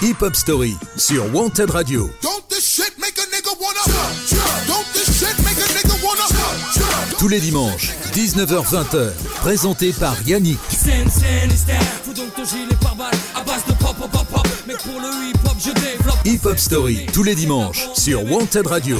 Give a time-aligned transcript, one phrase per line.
[0.00, 2.08] Hip Hop Story sur Wanted Radio.
[7.18, 10.60] Tous les dimanches, 19h-20h, présenté par Yannick.
[16.24, 18.98] Hip Hop Story tous les dimanches sur Wanted Radio.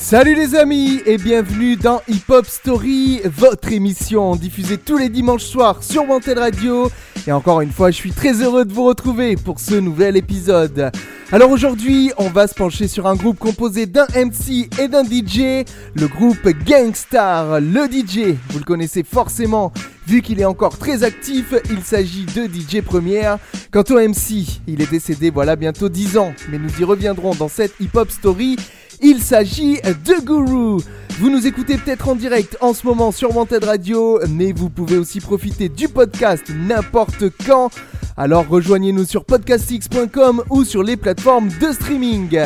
[0.00, 5.44] Salut les amis et bienvenue dans Hip Hop Story, votre émission diffusée tous les dimanches
[5.44, 6.90] soirs sur Wanted Radio
[7.26, 10.90] et encore une fois, je suis très heureux de vous retrouver pour ce nouvel épisode.
[11.30, 15.64] Alors aujourd'hui, on va se pencher sur un groupe composé d'un MC et d'un DJ,
[15.94, 17.60] le groupe Gangstar.
[17.60, 19.72] Le DJ, vous le connaissez forcément,
[20.06, 23.38] vu qu'il est encore très actif, il s'agit de DJ Première.
[23.70, 27.48] Quant au MC, il est décédé voilà bientôt 10 ans, mais nous y reviendrons dans
[27.48, 28.56] cette hip-hop story
[29.04, 30.80] il s'agit de Guru.
[31.18, 34.96] Vous nous écoutez peut-être en direct en ce moment sur Wanted Radio, mais vous pouvez
[34.96, 37.70] aussi profiter du podcast n'importe quand.
[38.16, 42.42] Alors rejoignez-nous sur podcastx.com ou sur les plateformes de streaming.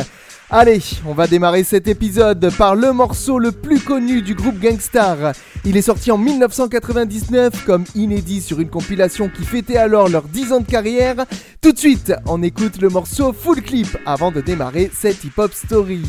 [0.49, 5.35] Allez, on va démarrer cet épisode par le morceau le plus connu du groupe Gangstar.
[5.67, 10.53] Il est sorti en 1999 comme inédit sur une compilation qui fêtait alors leurs 10
[10.55, 11.27] ans de carrière.
[11.61, 16.01] Tout de suite, on écoute le morceau full clip avant de démarrer cette hip-hop story.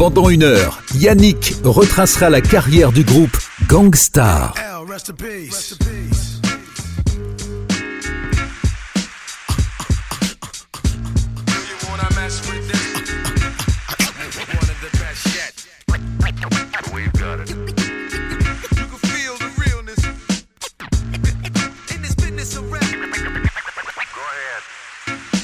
[0.00, 3.36] Pendant une heure, Yannick retracera la carrière du groupe
[3.68, 4.54] Gangstar.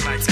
[0.00, 0.31] lights,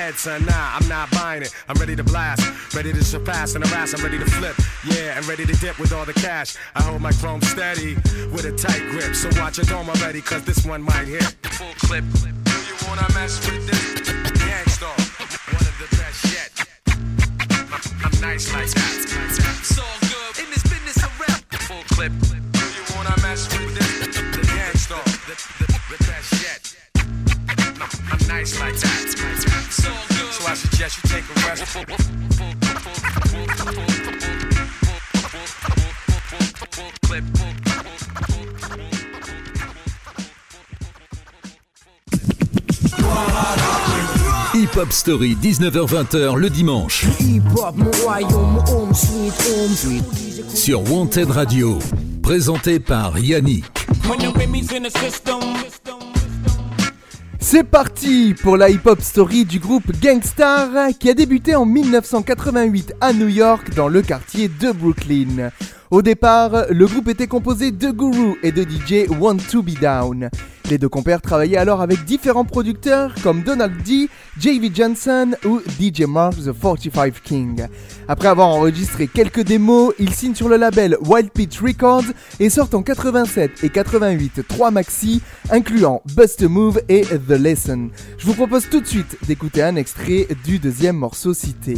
[0.00, 0.44] head, son.
[0.46, 1.52] Nah, I'm not buying it.
[1.68, 2.42] I'm ready to blast,
[2.74, 3.92] ready to surpass and harass.
[3.94, 4.56] I'm ready to flip,
[4.94, 6.50] yeah, and ready to dip with all the cash.
[6.74, 7.94] I hold my chrome steady
[8.34, 9.14] with a tight grip.
[9.14, 11.28] So watch it dome already, cause this one might hit.
[11.60, 12.04] full clip.
[12.22, 13.84] Do you wanna mess with this?
[14.42, 14.96] Gang Starr.
[15.56, 16.50] one of the best yet.
[18.06, 18.96] I'm nice like that.
[19.04, 21.40] It's all good in this business of rap.
[21.68, 22.12] full clip.
[22.16, 23.90] Do you wanna mess with this?
[24.34, 25.04] The Gang Starr.
[25.28, 26.59] the, the, the best yet.
[28.30, 28.44] So, I
[30.54, 31.00] suggest
[44.54, 47.06] Hip Hop Story, 19h-20h le dimanche.
[50.54, 51.80] Sur Wanted Radio,
[52.22, 53.64] présenté par Yannick.
[57.52, 60.68] C'est parti pour la hip-hop story du groupe Gangstar
[61.00, 65.50] qui a débuté en 1988 à New York dans le quartier de Brooklyn.
[65.90, 70.30] Au départ, le groupe était composé de Guru et de DJ Want to Be Down.
[70.70, 74.08] Les deux compères travaillaient alors avec différents producteurs comme Donald D,
[74.38, 74.70] J.V.
[74.72, 77.66] Johnson ou DJ Mark The 45 King.
[78.06, 82.04] Après avoir enregistré quelques démos, ils signent sur le label Wild Pitch Records
[82.38, 85.20] et sortent en 87 et 88 trois maxi,
[85.50, 87.90] incluant Bust a Move et The Lesson.
[88.16, 91.74] Je vous propose tout de suite d'écouter un extrait du deuxième morceau cité.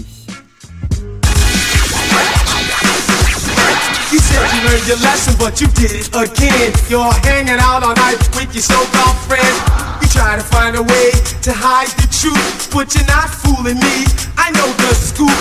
[4.33, 6.73] said you learned your lesson, but you did it again.
[6.89, 9.59] You're hanging out all night with your so-called friends.
[10.01, 11.09] You try to find a way
[11.43, 13.97] to hide the truth, but you're not fooling me.
[14.37, 15.37] I know the scoop.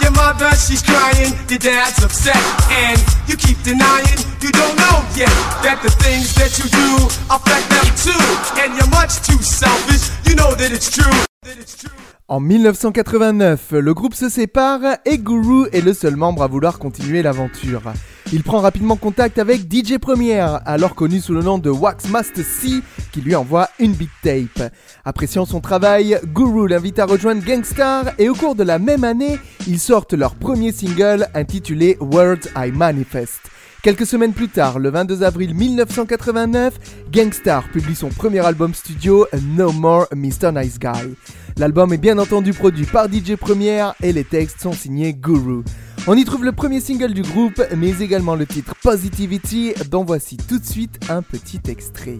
[0.00, 2.38] Your mother, she's crying, your dad's upset,
[2.70, 2.96] and
[3.26, 5.32] you keep denying you don't know yet
[5.66, 8.26] that the things that you do affect them too.
[8.62, 10.08] And you're much too selfish.
[10.26, 11.10] You know that it's true.
[11.42, 11.90] That it's true.
[12.28, 17.22] En 1989, le groupe se sépare et Guru est le seul membre à vouloir continuer
[17.22, 17.82] l'aventure.
[18.32, 22.44] Il prend rapidement contact avec DJ Première, alors connu sous le nom de Wax Master
[22.44, 22.80] C,
[23.12, 24.72] qui lui envoie une big tape.
[25.04, 29.38] Appréciant son travail, Guru l'invite à rejoindre Gangstar et au cours de la même année,
[29.68, 33.38] ils sortent leur premier single intitulé World I Manifest.
[33.84, 36.74] Quelques semaines plus tard, le 22 avril 1989,
[37.12, 40.50] Gangstar publie son premier album studio No More Mr.
[40.52, 41.14] Nice Guy.
[41.58, 45.62] L'album est bien entendu produit par DJ Première et les textes sont signés Guru.
[46.06, 50.36] On y trouve le premier single du groupe, mais également le titre Positivity, dont voici
[50.36, 52.18] tout de suite un petit extrait.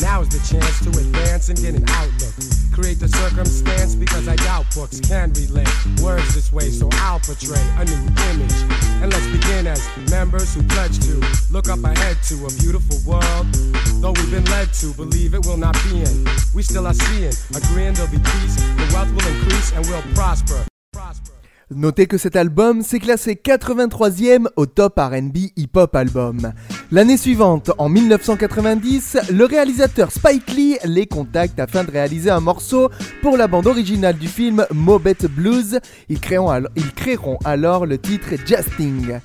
[0.00, 2.32] Now's the chance to advance and get an outlook.
[2.72, 5.68] Create the circumstance because I doubt books can relate
[6.02, 7.92] words this way, so I'll portray a new
[8.32, 8.56] image.
[9.02, 13.52] And let's begin as members who pledge to look up ahead to a beautiful world.
[14.00, 16.24] Though we've been led to believe it will not be in,
[16.54, 20.64] we still are seeing, agreeing there'll be peace, the wealth will increase and we'll prosper.
[20.94, 21.32] prosper.
[21.70, 26.52] Notez que cet album s'est classé 83e au top RB Hip Hop Album.
[26.92, 32.90] L'année suivante, en 1990, le réalisateur Spike Lee les contacte afin de réaliser un morceau
[33.22, 35.80] pour la bande originale du film Mobet Blues.
[36.10, 39.20] Ils créeront, ils créeront alors le titre Justing.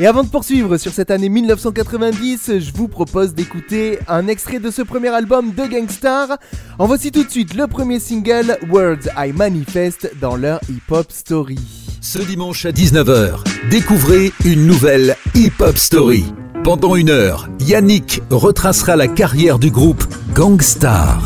[0.00, 4.72] Et avant de poursuivre sur cette année 1990, je vous propose d'écouter un extrait de
[4.72, 6.38] ce premier album de Gangstar.
[6.80, 11.60] En voici tout de suite le premier single Words I Manifest dans leur hip-hop story.
[12.00, 16.24] Ce dimanche à 19h, découvrez une nouvelle hip-hop story.
[16.64, 21.20] Pendant une heure, Yannick retracera la carrière du groupe Gangstar.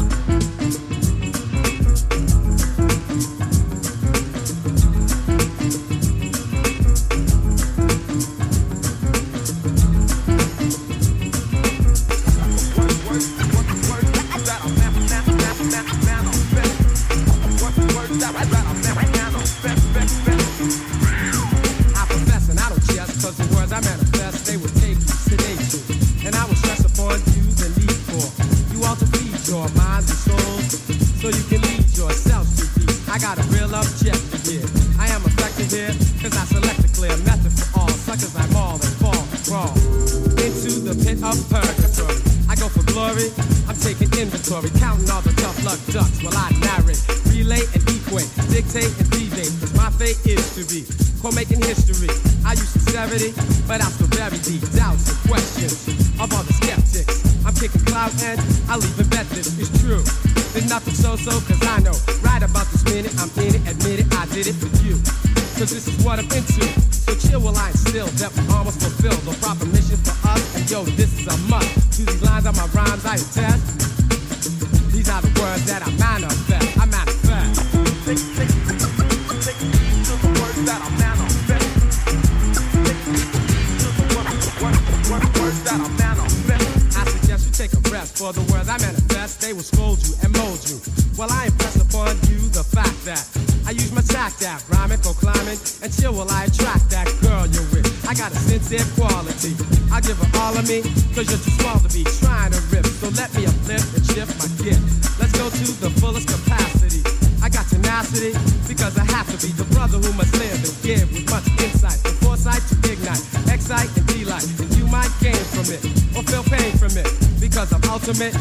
[100.68, 100.82] me?
[101.14, 102.86] Cause you're too small to be trying to rip.
[103.00, 104.82] So let me uplift and shift my gift.
[105.18, 107.00] Let's go to the fullest capacity.
[107.42, 108.34] I got tenacity
[108.66, 112.02] because I have to be the brother who must live and give with much insight
[112.04, 114.44] and foresight to ignite, excite and delight.
[114.58, 115.82] And you might gain from it
[116.18, 117.06] or feel pain from it
[117.38, 118.34] because I'm ultimate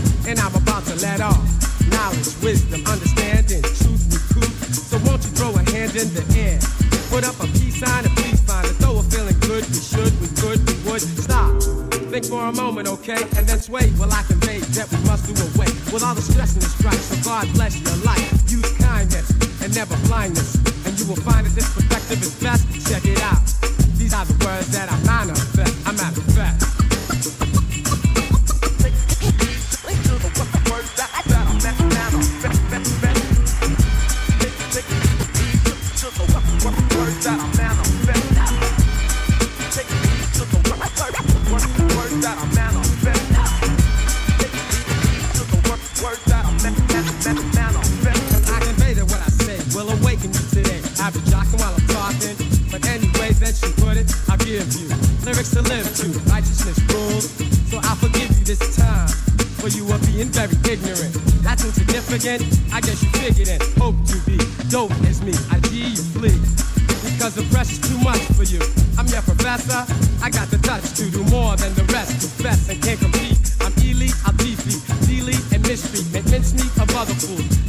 [71.56, 72.12] more than the rest.
[72.22, 73.38] Confess and can't compete.
[73.62, 74.76] I'm elite, I'm beefy,
[75.08, 76.02] delete and mystery.
[76.18, 77.16] and pinch me a other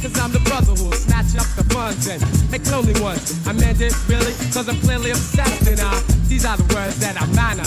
[0.01, 0.95] Cause I'm the brotherhood.
[0.95, 2.19] snatch up the funds and
[2.51, 3.21] make lonely ones.
[3.47, 6.97] I meant it really, cause I'm clearly obsessed, and I, uh, these are the words
[6.99, 7.66] that I manner.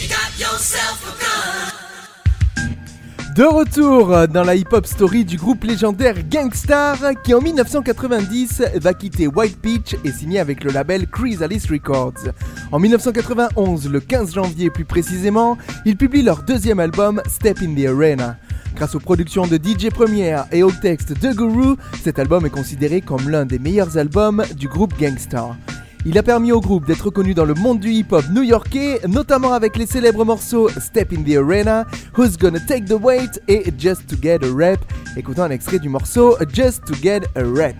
[3.41, 9.25] De retour dans la hip-hop story du groupe légendaire Gangstar qui en 1990 va quitter
[9.25, 12.29] White Peach et signer avec le label Chrysalis Records.
[12.71, 17.87] En 1991, le 15 janvier plus précisément, ils publient leur deuxième album Step in the
[17.87, 18.37] Arena.
[18.75, 23.01] Grâce aux productions de DJ Première et aux textes de Guru, cet album est considéré
[23.01, 25.55] comme l'un des meilleurs albums du groupe Gangstar.
[26.03, 29.77] Il a permis au groupe d'être reconnu dans le monde du hip-hop new-yorkais, notamment avec
[29.77, 31.85] les célèbres morceaux Step in the Arena,
[32.17, 34.79] Who's Gonna Take the Weight et Just to Get a Rap.
[35.15, 37.75] Écoutons un extrait du morceau Just to Get a Rap.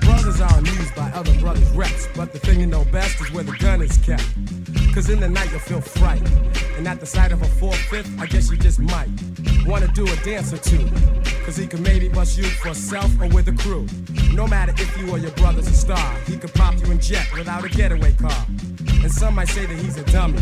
[0.00, 3.44] Brothers are amused by other brothers' reps, but the thing you know best is where
[3.44, 4.24] the gun is kept.
[4.92, 6.22] Cause in the night you'll feel fright,
[6.76, 9.08] and at the sight of a four-fifth, I guess you just might
[9.64, 10.84] wanna do a dance or two.
[11.44, 13.86] Cause he can maybe bust you for self or with a crew.
[14.34, 17.26] No matter if you or your brother's a star, he could pop you in jet
[17.36, 18.30] without a getaway car.
[19.02, 20.38] And some might say that he's a dummy,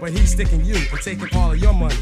[0.00, 1.94] but he's sticking you and taking all of your money.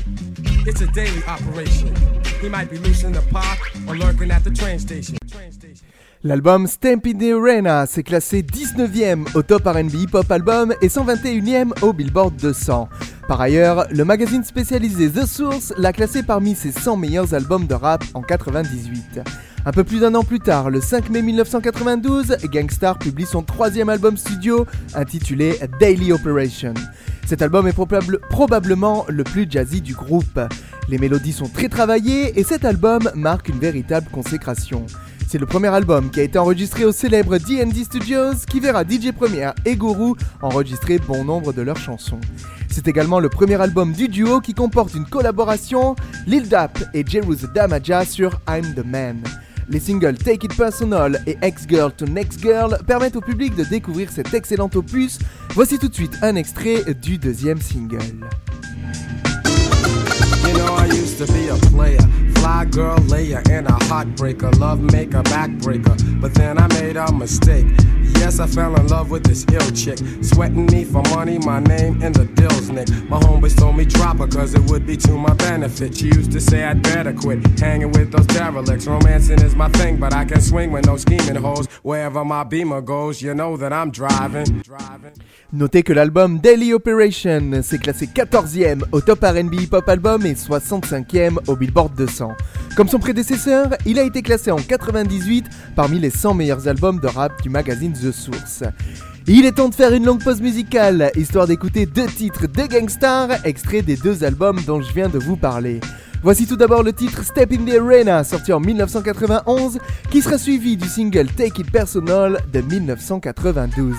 [0.67, 1.95] It's a daily operation.
[2.41, 3.59] He might be loose in the park
[3.89, 5.17] or lurking at the train station.
[6.23, 11.73] L'album Stampin' the Arena s'est classé 19e au top RB Hip Hop Album et 121e
[11.83, 12.89] au Billboard 200.
[13.29, 17.75] Par ailleurs, le magazine spécialisé The Source l'a classé parmi ses 100 meilleurs albums de
[17.75, 19.21] rap en 98.
[19.69, 23.89] Un peu plus d'un an plus tard, le 5 mai 1992, Gangstar publie son troisième
[23.89, 26.73] album studio intitulé Daily Operation.
[27.27, 27.77] Cet album est
[28.31, 30.39] probablement le plus jazzy du groupe.
[30.89, 34.87] Les mélodies sont très travaillées et cet album marque une véritable consécration.
[35.27, 39.11] C'est le premier album qui a été enregistré au célèbre D&D Studios qui verra DJ
[39.11, 42.21] Premier et Guru enregistrer bon nombre de leurs chansons.
[42.71, 45.97] C'est également le premier album du duo qui comporte une collaboration
[46.29, 49.25] Lil Dap et Jerusalem Damaja sur I'm the Man.
[49.69, 53.65] Les singles Take It Personal et Ex Girl to Next Girl permettent au public de
[53.65, 55.19] découvrir cet excellent opus.
[55.55, 57.99] Voici tout de suite un extrait du deuxième single.
[60.59, 61.99] know I used to be a player.
[62.37, 65.97] Fly girl layer and a heartbreaker, love maker, backbreaker.
[66.21, 67.67] But then I made a mistake.
[68.19, 69.99] Yes, I fell in love with this ill chick.
[70.23, 72.89] Sweating me for money, my name, in the deals, Nick.
[73.09, 75.97] My homies told me drop her, cause it would be to my benefit.
[75.97, 78.87] She used to say I'd better quit hanging with those derelicts.
[78.87, 81.67] Romancing is my thing, but I can swing with no scheming hoes.
[81.83, 84.63] Wherever my beamer goes, you know that I'm driving.
[85.53, 91.37] Notez que l'album Daily Operation s'est classé 14e au top RB Pop Album et 65e
[91.47, 92.29] au Billboard 200.
[92.77, 97.07] Comme son prédécesseur, il a été classé en 98 parmi les 100 meilleurs albums de
[97.09, 98.63] rap du magazine The Source.
[99.27, 103.31] Il est temps de faire une longue pause musicale, histoire d'écouter deux titres de Gangstar,
[103.45, 105.81] extraits des deux albums dont je viens de vous parler.
[106.27, 109.79] Voici tout d'abord le titre Step in the Arena, sorti en 1991,
[110.11, 113.95] qui sera suivi du single Take It Personal de 1992.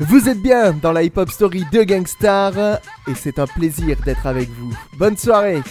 [0.00, 2.54] Vous êtes bien dans la hip-hop story de Gangstar,
[3.06, 4.76] et c'est un plaisir d'être avec vous.
[4.98, 5.62] Bonne soirée!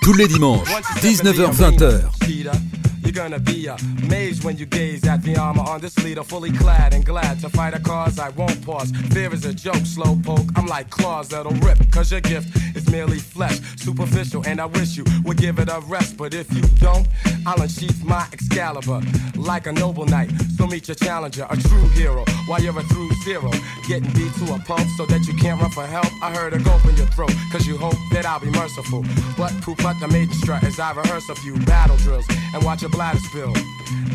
[0.00, 0.68] Tous les dimanches,
[1.00, 2.00] 19h-20h.
[2.32, 6.94] You're gonna be amazed when you gaze at the armor on this leader, fully clad
[6.94, 8.90] and glad to fight a cause I won't pause.
[9.12, 10.48] Fear is a joke, slow poke.
[10.56, 14.96] I'm like claws that'll rip, cause your gift is merely flesh, superficial, and I wish
[14.96, 16.16] you would give it a rest.
[16.16, 17.06] But if you don't,
[17.44, 19.02] I'll unsheath my Excalibur
[19.36, 20.30] like a noble knight.
[20.56, 23.50] So meet your challenger, a true hero, while you're a through zero.
[23.88, 26.06] Getting beat to a pulp so that you can't run for help.
[26.22, 29.04] I heard a gulp in your throat, cause you hope that I'll be merciful.
[29.36, 32.62] But poop out the maiden strut as I rehearse a few battle drills pills and
[32.64, 33.52] watch a bladder spill.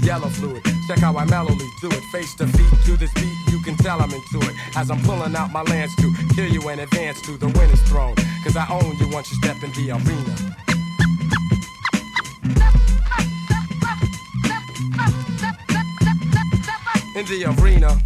[0.02, 2.04] Yellow fluid, check how I mellowly do it.
[2.12, 4.56] Face to feet to this beat, you can tell I'm into it.
[4.76, 8.16] As I'm pulling out my lance to kill you in advance to the winner's throne.
[8.44, 10.36] Cause I own you once you step in the arena.
[17.16, 18.00] In the arena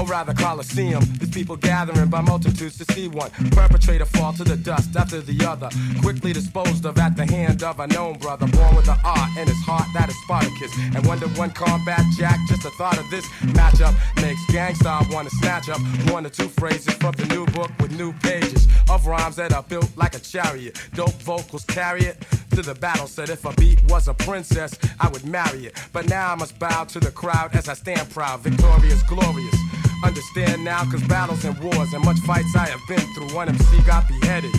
[0.00, 1.04] or rather Coliseum.
[1.18, 5.46] These people gathering by multitudes to see one perpetrator fall to the dust after the
[5.46, 5.68] other,
[6.00, 9.46] quickly disposed of at the hand of a known brother, born with an art in
[9.46, 10.72] his heart that is Spartacus.
[10.94, 13.26] And one to one combat, Jack, just the thought of this
[13.60, 15.80] matchup makes gangsta want to snatch up
[16.10, 19.62] one or two phrases from the new book with new pages of rhymes that are
[19.62, 20.80] built like a chariot.
[20.94, 23.06] Dope vocals carry it to the battle.
[23.06, 25.76] Said if a beat was a princess, I would marry it.
[25.92, 29.56] But now I must bow to the crowd as I stand proud, victorious, glorious
[30.02, 33.34] Understand now, cause battles and wars and much fights I have been through.
[33.36, 34.50] One MC got beheaded,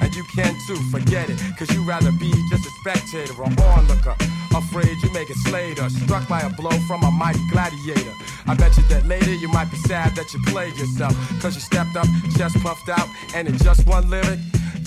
[0.00, 1.38] and you can too, forget it.
[1.58, 4.16] Cause you rather be just a spectator, or onlooker.
[4.54, 8.12] Afraid you make it slater, struck by a blow from a mighty gladiator.
[8.46, 11.14] I bet you that later you might be sad that you played yourself.
[11.42, 14.38] Cause you stepped up, chest puffed out, and in just one lyric,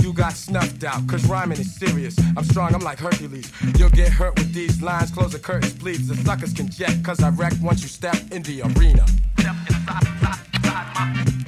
[0.02, 1.08] you got snuffed out.
[1.08, 2.18] Cause rhyming is serious.
[2.36, 3.52] I'm strong, I'm like Hercules.
[3.78, 6.08] You'll get hurt with these lines, close the curtains, please.
[6.08, 9.06] The suckers can jet, cause I wreck once you step in the arena
[9.94, 11.39] side, side, side, my.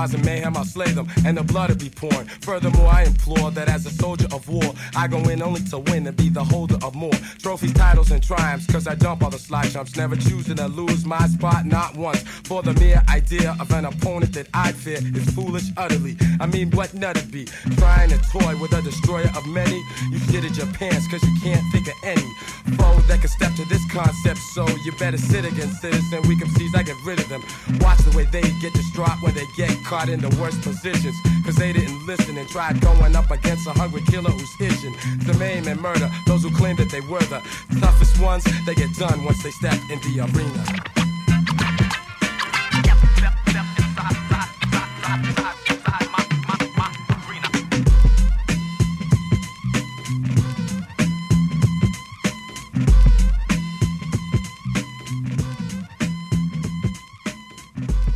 [0.00, 2.26] causing mayhem, I'll slay them, and the blood will be pouring.
[2.40, 6.06] Furthermore, I implore that as a soldier of war, I go in only to win
[6.06, 8.66] and be the holder of more trophies, titles, and triumphs.
[8.72, 12.22] Cause I jump all the slide jumps, never choosing to lose my spot, not once.
[12.50, 16.16] For the mere idea of an opponent that I fear is foolish utterly.
[16.40, 17.44] I mean, what nut it be?
[17.76, 19.80] Trying to toy with a destroyer of many,
[20.12, 22.28] you shitted your pants cause you can't think of any
[22.76, 24.38] foe that can step to this concept.
[24.54, 26.22] So you better sit against citizen.
[26.26, 27.42] Weak MCs, I get rid of them.
[27.80, 31.16] Watch the way they get distraught when they get caught in the worst positions.
[31.44, 34.94] Cause they didn't listen and tried going up against a hungry killer who's itching
[35.26, 37.40] the maim and murder those who claim that they were the
[37.80, 38.44] toughest ones.
[38.66, 40.64] They get done once they step in the arena.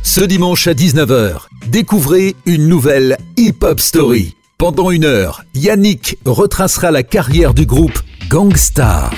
[0.03, 1.41] ce dimanche à 19h.
[1.75, 4.33] Découvrez une nouvelle Hip Hop Story.
[4.57, 9.13] Pendant une heure, Yannick retracera la carrière du groupe Gangstar.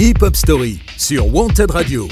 [0.00, 2.08] Hip Hop Story sur Wanted Radio.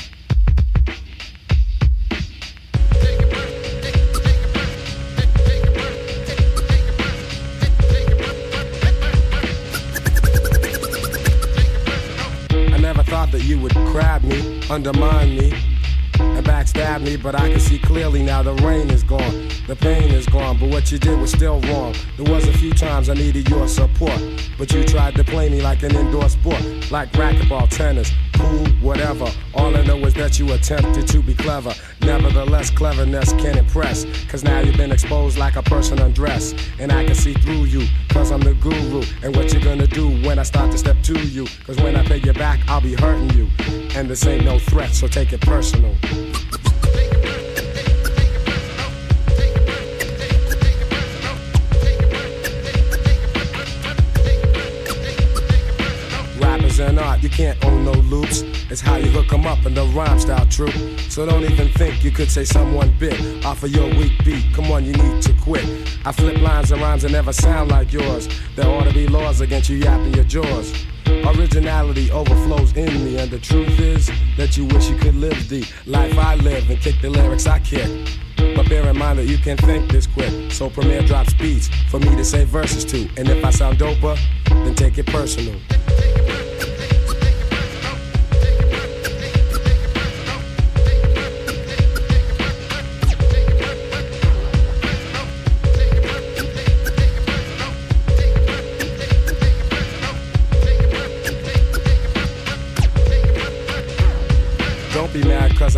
[12.52, 15.52] I never thought that you would me, undermine me.
[16.42, 20.12] to backstab me, but I can see clearly now the rain is gone, the pain
[20.12, 21.94] is gone, but what you did was still wrong.
[22.16, 24.18] There was a few times I needed your support,
[24.58, 29.26] but you tried to play me like an indoor sport, like racquetball, tennis, pool, whatever.
[29.54, 31.74] All I know is that you attempted to be clever.
[32.02, 37.04] Nevertheless, cleverness can impress, cause now you've been exposed like a person undressed, and I
[37.04, 40.42] can see through you, cause I'm the guru, and what you're gonna do when I
[40.44, 43.48] start to step to you, cause when I pay you back, I'll be hurting you,
[43.96, 45.94] and this ain't no threat, so take it personal.
[61.08, 64.46] So don't even think you could say someone bit off of your weak beat.
[64.54, 65.64] Come on, you need to quit.
[66.06, 68.28] I flip lines and rhymes that never sound like yours.
[68.56, 70.72] There ought to be laws against you yapping your jaws.
[71.26, 75.64] Originality overflows in me, and the truth is that you wish you could live the
[75.86, 77.88] life I live and kick the lyrics I kick.
[78.38, 81.98] But bear in mind that you can think this quick, so Premier drops beats for
[81.98, 83.08] me to say verses to.
[83.16, 85.56] And if I sound doper, then take it personal.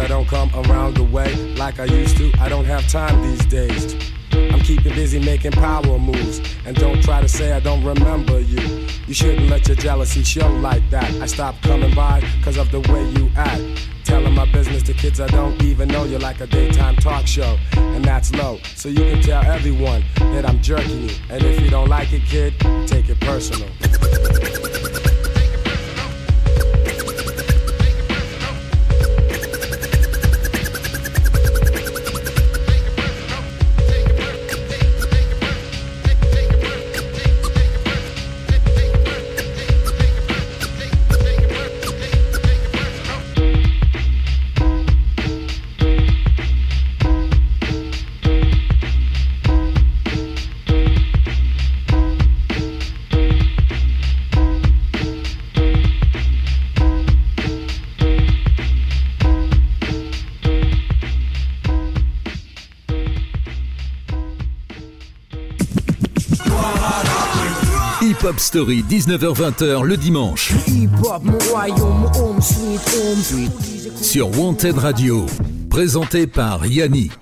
[0.04, 2.30] I don't come around the way like I used to.
[2.38, 3.94] I don't have time these days.
[4.32, 6.42] I'm keeping busy making power moves.
[6.66, 8.86] And don't try to say I don't remember you.
[9.06, 11.08] You shouldn't let your jealousy show like that.
[11.22, 13.88] I stopped coming by because of the way you act.
[14.04, 17.26] Telling my business to kids I don't even know you are like a daytime talk
[17.26, 17.56] show.
[17.72, 18.58] And that's low.
[18.76, 21.14] So you can tell everyone that I'm jerking you.
[21.30, 22.54] And if you don't like it, kid,
[22.86, 23.70] take it personal.
[68.24, 70.54] Hip-Hop Story, 19h-20h le dimanche.
[74.00, 75.26] Sur Wanted Radio,
[75.68, 77.12] présenté par Yannick.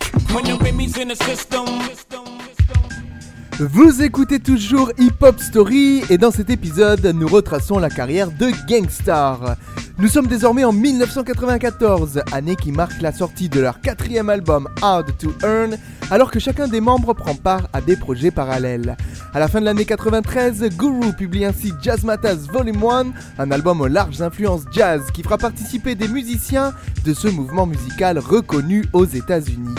[3.58, 8.50] Vous écoutez toujours Hip Hop Story et dans cet épisode, nous retraçons la carrière de
[8.68, 9.56] Gangstar.
[10.02, 15.16] Nous sommes désormais en 1994, année qui marque la sortie de leur quatrième album Hard
[15.16, 15.78] to Earn,
[16.10, 18.96] alors que chacun des membres prend part à des projets parallèles.
[19.32, 23.04] À la fin de l'année 93, Guru publie ainsi Jazz Matas Volume 1,
[23.38, 26.72] un album aux larges influences jazz qui fera participer des musiciens
[27.04, 29.76] de ce mouvement musical reconnu aux États-Unis.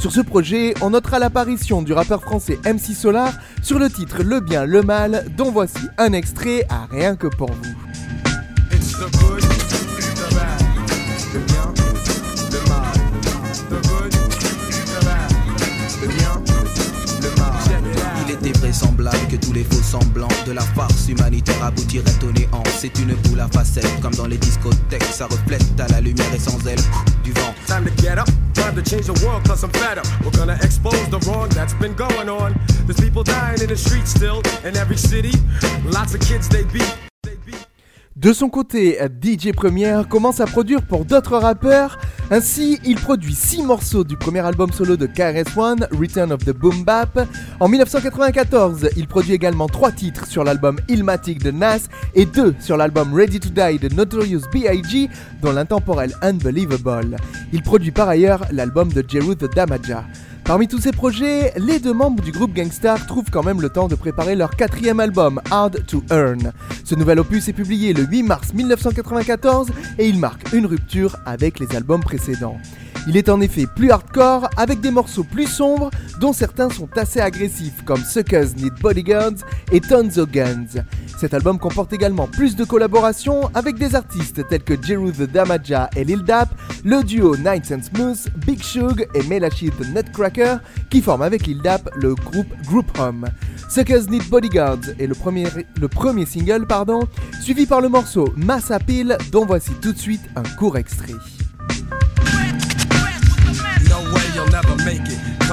[0.00, 4.40] Sur ce projet, on notera l'apparition du rappeur français MC Solar sur le titre Le
[4.40, 7.85] bien, le mal, dont voici un extrait à rien que pour vous
[8.98, 10.58] the good, the bad,
[11.32, 11.72] the bien,
[12.48, 12.92] the mal.
[13.68, 15.28] The good, the bad,
[16.00, 16.40] the bien,
[17.20, 18.24] the mal.
[18.26, 22.62] Il était vraisemblable que tous les faux semblants de la farce humanitaire aboutiraient au néant.
[22.78, 26.38] C'est une boule à facettes, comme dans les discothèques, ça reflète à la lumière et
[26.38, 26.78] sans elle
[27.22, 27.54] du vent.
[27.66, 28.28] Time to get up.
[28.54, 31.94] Time to change the world, cause I'm better We're gonna expose the wrong that's been
[31.94, 32.54] going on.
[32.86, 35.32] There's people dying in the streets still, in every city.
[35.84, 36.96] Lots of kids they beat.
[38.16, 41.98] De son côté, DJ Premier commence à produire pour d'autres rappeurs.
[42.30, 46.82] Ainsi, il produit 6 morceaux du premier album solo de KRS-One, Return of the Boom
[46.82, 47.28] Bap.
[47.60, 52.78] En 1994, il produit également 3 titres sur l'album Ilmatic de Nas et 2 sur
[52.78, 55.10] l'album Ready to Die de Notorious B.I.G.
[55.42, 57.16] dont l'intemporel Unbelievable.
[57.52, 60.04] Il produit par ailleurs l'album de Jeru the Damaja.
[60.46, 63.88] Parmi tous ces projets, les deux membres du groupe Gangstar trouvent quand même le temps
[63.88, 66.52] de préparer leur quatrième album, Hard to Earn.
[66.84, 71.58] Ce nouvel opus est publié le 8 mars 1994 et il marque une rupture avec
[71.58, 72.58] les albums précédents.
[73.06, 77.20] Il est en effet plus hardcore avec des morceaux plus sombres dont certains sont assez
[77.20, 79.32] agressifs comme Suckers Need Bodyguards
[79.70, 80.66] et Tons of Guns.
[81.18, 85.88] Cet album comporte également plus de collaborations avec des artistes tels que Jeru the Damaja
[85.96, 86.50] et Lil Dap,
[86.84, 90.56] le duo Nights and Smooth, Big Shug et Melachi the Nutcracker
[90.90, 93.26] qui forment avec Lil Dap le groupe Group Home.
[93.70, 95.46] Suckers Need Bodyguards est le premier,
[95.80, 97.02] le premier single, pardon,
[97.40, 101.12] suivi par le morceau Mass Appeal dont voici tout de suite un court extrait.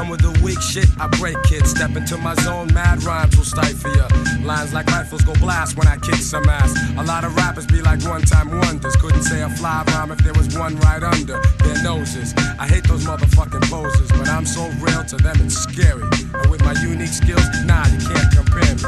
[0.04, 1.70] Some of the weak shit I break, kids.
[1.70, 4.06] Step into my zone, mad rhymes will stifle ya.
[4.44, 6.74] Lines like rifles go blast when I kick some ass.
[6.98, 8.98] A lot of rappers be like one time wonders.
[8.98, 12.34] Couldn't say a fly rhyme if there was one right under their noses.
[12.60, 16.04] I hate those motherfucking poses, but I'm so real to them it's scary.
[16.34, 18.82] And with my unique skills, nah, you can't compare me.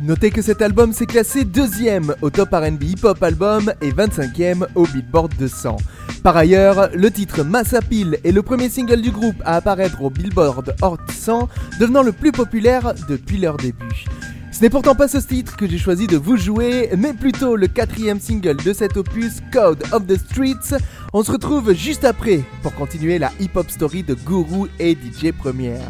[0.00, 4.66] Notez que cet album s'est classé deuxième au top RB Hip Hop Album et 25e
[4.74, 5.76] au Billboard 200.
[6.22, 10.76] Par ailleurs, le titre Massapil est le premier single du groupe à apparaître au Billboard
[10.80, 11.48] Hot 100,
[11.80, 14.04] devenant le plus populaire depuis leur début.
[14.52, 17.66] Ce n'est pourtant pas ce titre que j'ai choisi de vous jouer, mais plutôt le
[17.66, 20.76] quatrième single de cet opus, Code of the Streets.
[21.12, 25.80] On se retrouve juste après pour continuer la hip-hop story de Guru et DJ Première.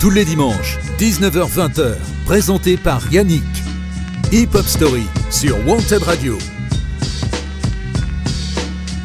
[0.00, 3.44] Tous les dimanches, 19h-20h, présenté par Yannick.
[4.32, 6.38] Hip-hop story sur Wanted Radio.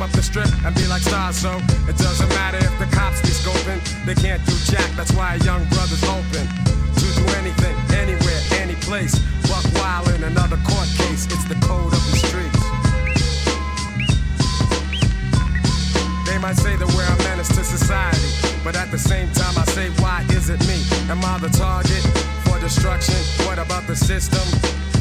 [0.00, 1.36] up the strip and be like stars.
[1.36, 1.54] So
[1.86, 4.88] it doesn't matter if the cops be scoping, they can't do jack.
[4.96, 9.14] That's why a young brother's open to do anything, anywhere, any place.
[9.46, 11.26] Buck wild in another court case.
[11.26, 12.62] It's the code of the streets.
[16.26, 18.26] They might say that we're a menace to society,
[18.64, 20.82] but at the same time, I say, why is it me?
[21.10, 22.02] Am I the target
[22.48, 23.14] for destruction?
[23.46, 24.42] What about the system?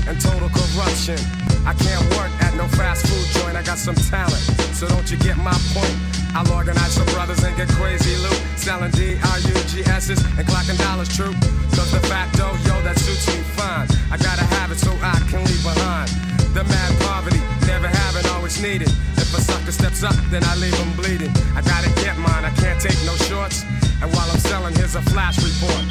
[0.07, 1.17] and total corruption.
[1.65, 4.43] I can't work at no fast food joint, I got some talent.
[4.75, 5.95] So don't you get my point?
[6.35, 8.41] I'll organize some brothers and get crazy loot.
[8.57, 11.31] Selling D-R-U-G-S's and clocking dollars true.
[11.73, 13.87] Cause the facto, yo, that suits me fine.
[14.11, 16.09] I gotta have it so I can leave behind.
[16.57, 18.89] The mad poverty, never having, always needed.
[19.15, 21.31] If a sucker steps up, then I leave him bleeding.
[21.55, 23.63] I gotta get mine, I can't take no shorts.
[24.01, 25.85] And while I'm selling, here's a flash report.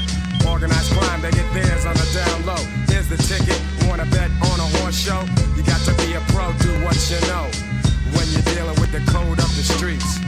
[0.46, 2.62] Organized crime, they get theirs on the down low
[3.02, 3.60] here's the ticket.
[3.88, 5.20] Wanna bet on a horse show?
[5.56, 7.46] You got to be a pro, do what you know.
[8.16, 10.18] When you're dealing with the code of the streets.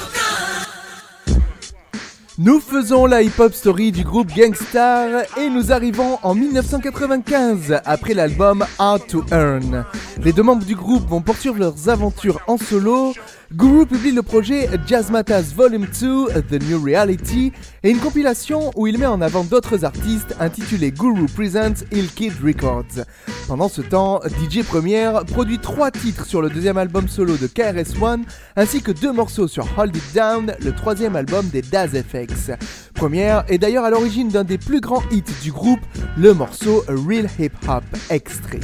[2.43, 8.65] Nous faisons la hip-hop story du groupe Gangstar et nous arrivons en 1995 après l'album
[8.79, 9.85] Hard to Earn.
[10.23, 13.13] Les deux membres du groupe vont poursuivre leurs aventures en solo
[13.55, 17.51] Guru publie le projet Jazzmatas Volume 2, The New Reality,
[17.83, 22.31] et une compilation où il met en avant d'autres artistes intitulée Guru Presents Ill Kid
[22.41, 23.03] Records.
[23.49, 28.23] Pendant ce temps, DJ Première produit trois titres sur le deuxième album solo de KRS-One,
[28.55, 32.51] ainsi que deux morceaux sur Hold It Down, le troisième album des Daz FX.
[32.93, 35.81] Première est d'ailleurs à l'origine d'un des plus grands hits du groupe,
[36.17, 38.61] le morceau Real Hip Hop extrait.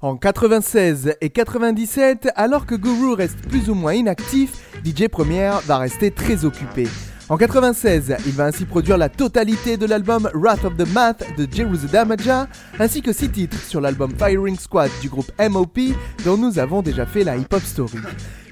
[0.00, 4.50] En 96 et 97, alors que Guru reste plus ou moins inactif,
[4.84, 6.86] DJ Premier va rester très occupé.
[7.28, 11.46] En 96, il va ainsi produire la totalité de l'album Wrath of the Math de
[11.50, 15.78] Jerusalem Aja, ainsi que six titres sur l'album Firing Squad du groupe MOP,
[16.24, 17.98] dont nous avons déjà fait la hip-hop story.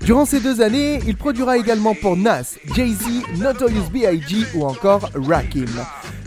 [0.03, 4.47] Durant ces deux années, il produira également pour Nas, Jay-Z, Notorious B.I.G.
[4.55, 5.67] ou encore Rakim.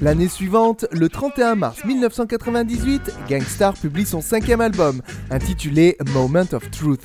[0.03, 7.01] L'année suivante, le 31 mars 1998, Gangstar publie son cinquième album, intitulé Moment of Truth.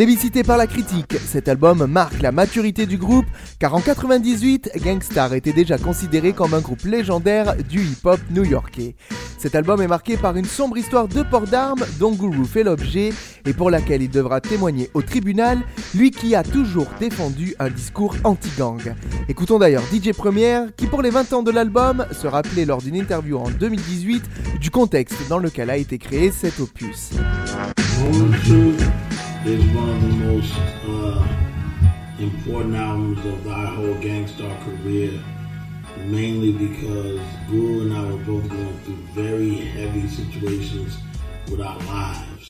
[0.00, 3.26] Plébiscité par la critique, cet album marque la maturité du groupe
[3.58, 8.94] car en 98, Gangstar était déjà considéré comme un groupe légendaire du hip-hop new-yorkais.
[9.36, 13.10] Cet album est marqué par une sombre histoire de port d'armes dont Guru fait l'objet
[13.44, 15.58] et pour laquelle il devra témoigner au tribunal,
[15.94, 18.94] lui qui a toujours défendu un discours anti-gang.
[19.28, 22.96] Écoutons d'ailleurs DJ Première qui pour les 20 ans de l'album se rappelait lors d'une
[22.96, 24.24] interview en 2018
[24.62, 27.10] du contexte dans lequel a été créé cet opus
[29.46, 30.54] is one of the most
[30.86, 31.26] uh,
[32.18, 35.12] important albums of our whole Gangstar career,
[36.06, 40.98] mainly because Guru and I were both going through very heavy situations
[41.50, 42.48] with our lives.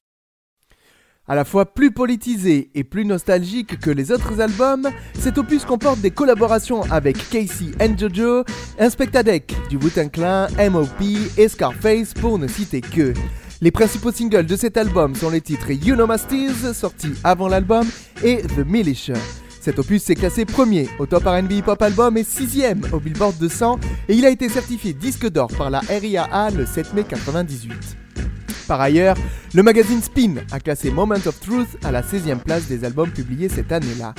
[1.29, 6.01] À la fois plus politisé et plus nostalgique que les autres albums, cet opus comporte
[6.01, 8.45] des collaborations avec Casey and Jojo,
[8.81, 11.19] Inspectadec du Wu-Tang Clan, M.O.P.
[11.39, 13.15] et Scarface pour ne citer que.
[13.63, 16.17] Les principaux singles de cet album sont les titres You Know My
[16.73, 17.87] sorti avant l'album,
[18.25, 19.13] et The Militia.
[19.61, 23.79] Cet opus s'est classé premier au top RB Pop Album et sixième au Billboard 200
[24.09, 27.71] et il a été certifié disque d'or par la RIAA le 7 mai 1998.
[28.67, 29.17] Par ailleurs,
[29.55, 33.49] le magazine Spin a classé Moment of Truth à la 16e place des albums publiés
[33.49, 34.15] cette année-là.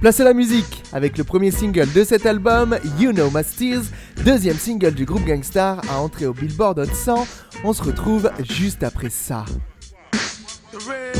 [0.00, 3.82] Placez la musique, avec le premier single de cet album, You Know My Masters,
[4.24, 7.26] deuxième single du groupe Gangstar à entrer au Billboard Hot 100.
[7.64, 9.44] On se retrouve juste après ça.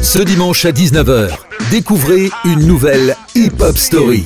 [0.02, 1.30] Ce dimanche à 19h,
[1.70, 4.24] découvrez une nouvelle Hip Hop Story.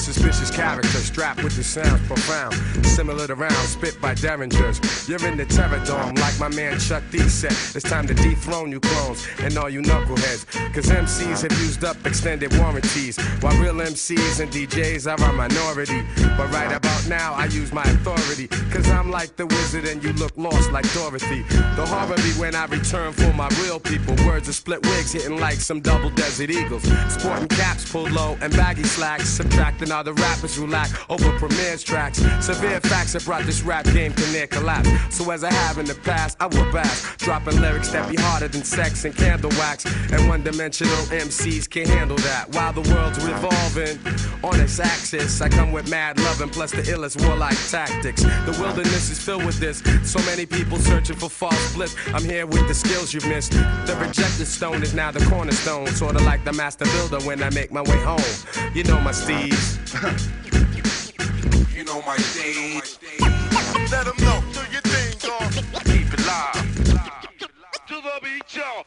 [0.00, 2.54] suspicious character strapped with the sounds profound,
[2.86, 4.80] similar to rounds spit by derringers.
[5.08, 7.52] You're in the terror dome, like my man Chuck D said.
[7.52, 10.46] It's time to dethrone you clones and all you knuckleheads.
[10.74, 16.02] Cause MCs have used up extended warranties, while real MCs and DJs are a minority.
[16.36, 18.48] But right about out now, I use my authority.
[18.72, 21.42] Cause I'm like the wizard and you look lost like Dorothy.
[21.76, 24.14] The horror be when I return for my real people.
[24.26, 26.82] Words of split wigs hitting like some double desert eagles.
[27.12, 29.28] Sporting caps pulled low and baggy slacks.
[29.28, 32.18] Subtracting all the rappers who lack over Premier's tracks.
[32.44, 34.88] Severe facts have brought this rap game to near collapse.
[35.14, 37.02] So as I have in the past, I will bash.
[37.18, 39.84] Dropping lyrics that be harder than sex and candle wax.
[40.12, 42.48] And one dimensional MCs can't handle that.
[42.54, 43.98] While the world's revolving
[44.42, 48.22] on its axis, I come with mad love and plus the ill meticulous warlike tactics.
[48.22, 49.78] The wilderness is filled with this.
[50.08, 51.94] So many people searching for false bliss.
[52.14, 53.52] I'm here with the skills you've missed.
[53.52, 57.50] The rejected stone is now the cornerstone, sort of like the master builder when I
[57.50, 58.32] make my way home.
[58.74, 59.78] You know my steez.
[61.76, 62.98] you know my stage.
[63.90, 65.84] Let them know, do your thing, dog.
[65.84, 67.38] Keep it live.
[67.88, 68.84] To the beat, y'all.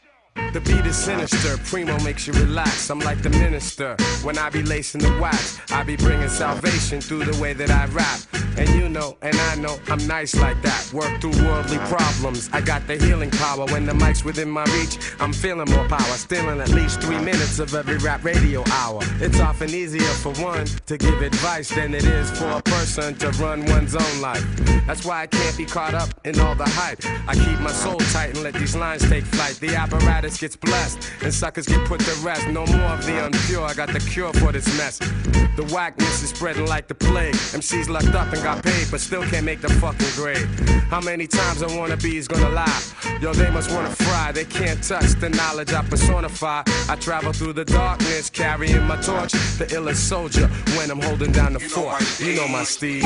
[0.52, 2.90] The beat is sinister, primo makes you relax.
[2.90, 3.96] I'm like the minister.
[4.22, 7.86] When I be lacing the wax, I be bringing salvation through the way that I
[7.86, 8.20] rap.
[8.56, 10.90] And you know, and I know, I'm nice like that.
[10.92, 12.50] Work through worldly problems.
[12.52, 13.64] I got the healing power.
[13.66, 16.00] When the mic's within my reach, I'm feeling more power.
[16.16, 19.00] Stealing at least three minutes of every rap radio hour.
[19.20, 23.30] It's often easier for one to give advice than it is for a person to
[23.42, 24.44] run one's own life.
[24.86, 27.00] That's why I can't be caught up in all the hype.
[27.26, 29.56] I keep my soul tight and let these lines take flight.
[29.56, 32.46] The apparatus status gets blessed, and suckers get put to rest.
[32.48, 34.98] No more of the impure, I got the cure for this mess.
[35.56, 37.34] The whackness is spreading like the plague.
[37.54, 40.46] MCs locked up and got paid, but still can't make the fucking grade.
[40.90, 42.82] How many times a wannabe is gonna lie?
[43.20, 46.62] Yo, they must wanna fry, they can't touch the knowledge I personify.
[46.88, 51.52] I travel through the darkness, carrying my torch, the illest soldier when I'm holding down
[51.52, 52.00] the you fort.
[52.00, 53.04] Know you know my steez.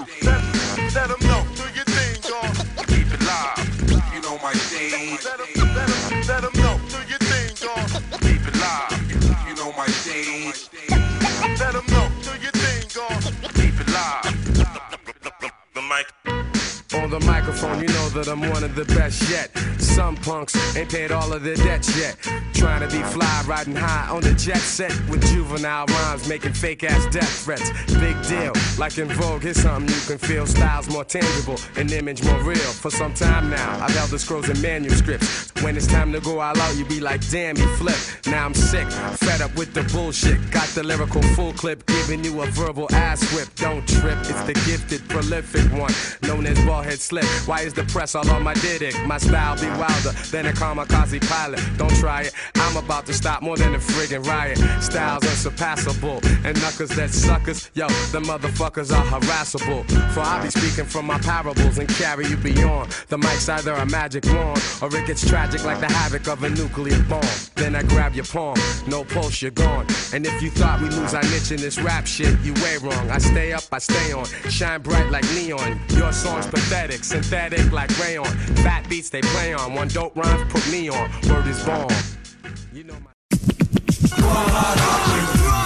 [17.26, 19.52] microphone, you know that I'm one of the best yet.
[19.80, 22.16] Some punks ain't paid all of their debts yet.
[22.54, 26.84] Trying to be fly, riding high on the jet set with juvenile rhymes, making fake
[26.84, 27.72] ass death threats.
[28.00, 30.46] Big deal, like in Vogue, here's something you can feel.
[30.46, 32.58] Styles more tangible, an image more real.
[32.82, 35.50] For some time now, I've held the scrolls and manuscripts.
[35.62, 38.28] When it's time to go all out, you be like, damn, you flipped.
[38.28, 40.40] Now I'm sick, fed up with the bullshit.
[40.52, 43.48] Got the lyrical full clip, giving you a verbal ass whip.
[43.56, 45.94] Don't trip, it's the gifted, prolific one,
[46.24, 47.00] known as Baldhead
[47.46, 48.96] why is the press all on my dick?
[49.06, 51.60] My style be wilder than a kamikaze pilot.
[51.78, 52.34] Don't try it.
[52.56, 54.58] I'm about to stop more than a friggin' riot.
[54.82, 56.22] Styles unsurpassable.
[56.46, 57.70] And knuckers that suckers.
[57.74, 59.84] Yo, the motherfuckers are harassable.
[60.14, 62.92] For I be speaking from my parables and carry you beyond.
[63.10, 66.50] The mic's either a magic wand or it gets tragic like the havoc of a
[66.50, 67.22] nuclear bomb.
[67.56, 68.56] Then I grab your palm.
[68.88, 69.86] No pulse, you're gone.
[70.14, 73.10] And if you thought we lose our niche in this rap shit, you way wrong.
[73.12, 74.26] I stay up, I stay on.
[74.50, 75.82] Shine bright like neon.
[75.90, 76.91] Your song's pathetic.
[77.02, 78.26] synthetic like rayon.
[78.64, 79.74] Fat beats they play on.
[79.74, 81.10] One dope rhyme put me on.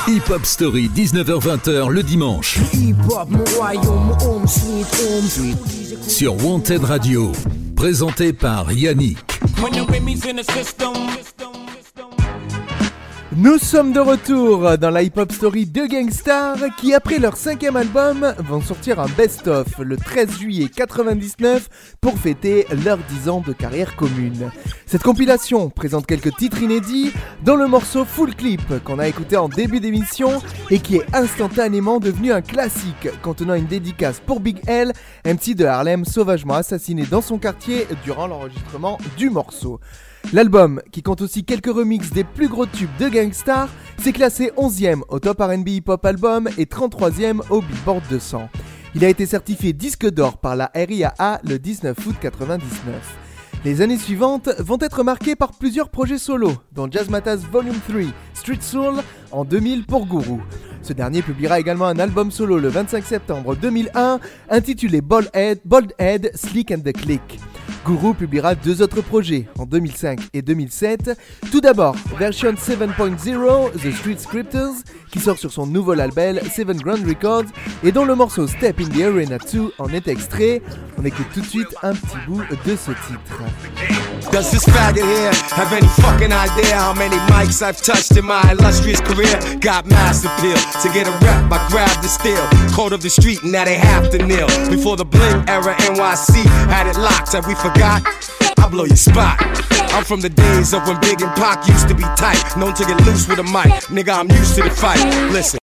[0.08, 2.60] Hip Hop Story, 19 h 20 le dimanche.
[6.08, 7.32] Sur Wanted Radio,
[7.76, 9.18] présenté par Yannick.
[13.38, 18.34] Nous sommes de retour dans la hip-hop story de Gangstar qui, après leur cinquième album,
[18.40, 23.98] vont sortir un best-of le 13 juillet 99 pour fêter leurs 10 ans de carrière
[23.98, 24.50] commune.
[24.86, 27.12] Cette compilation présente quelques titres inédits,
[27.44, 32.00] dont le morceau Full Clip qu'on a écouté en début d'émission et qui est instantanément
[32.00, 34.94] devenu un classique contenant une dédicace pour Big L,
[35.26, 39.82] MC de Harlem sauvagement assassiné dans son quartier durant l'enregistrement du morceau.
[40.34, 43.70] L'album, qui compte aussi quelques remixes des plus gros tubes de Gangstar,
[44.02, 48.50] s'est classé 11e au Top RB Hip Hop Album et 33e au Billboard 200.
[48.96, 53.18] Il a été certifié disque d'or par la RIAA le 19 août 1999.
[53.66, 58.02] Les années suivantes vont être marquées par plusieurs projets solo, dont Jazz Matas Volume 3,
[58.34, 58.96] Street Soul,
[59.32, 60.40] en 2000 pour Guru.
[60.82, 64.20] Ce dernier publiera également un album solo le 25 septembre 2001,
[64.50, 65.94] intitulé Bold Head, Bold
[66.36, 67.40] Slick and the Click.
[67.86, 71.12] Guru publiera deux autres projets en 2005 et 2007.
[71.52, 74.78] Tout d'abord, version 7.0, The Street Scripters,
[75.16, 77.46] qui sort sur son nouveau album Seven Grand Records
[77.84, 80.62] et dont le morceau Step in the Arena 2 en est extrait.
[81.02, 83.40] On écoute tout de suite un petit bout de ce titre.
[84.32, 88.42] Does this faggot here have any fucking idea how many mics I've touched in my
[88.52, 89.40] illustrious career?
[89.62, 90.58] Got mass appeal.
[90.82, 92.42] To get a rep, I grab the steel.
[92.76, 94.48] code of the street, now they have to kneel.
[94.70, 97.32] Before the bling era, NYC had it locked.
[97.34, 98.02] Have we forgot?
[98.66, 103.84] I'm from the days of when Big to be tight, loose with a mic.
[103.94, 105.60] Nigga, I'm to the fight.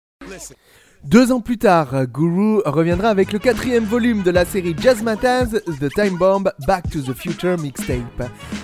[1.04, 5.90] Deux ans plus tard, Guru reviendra avec le quatrième volume de la série Jazz The
[5.94, 8.24] Time Bomb Back to the Future Mixtape.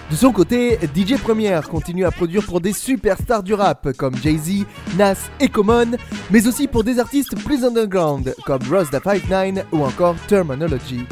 [0.09, 4.65] De son côté, DJ Première continue à produire pour des superstars du rap comme Jay-Z,
[4.97, 5.91] Nas et Common,
[6.31, 11.05] mais aussi pour des artistes plus underground comme Ross Fight 59 ou encore Terminology.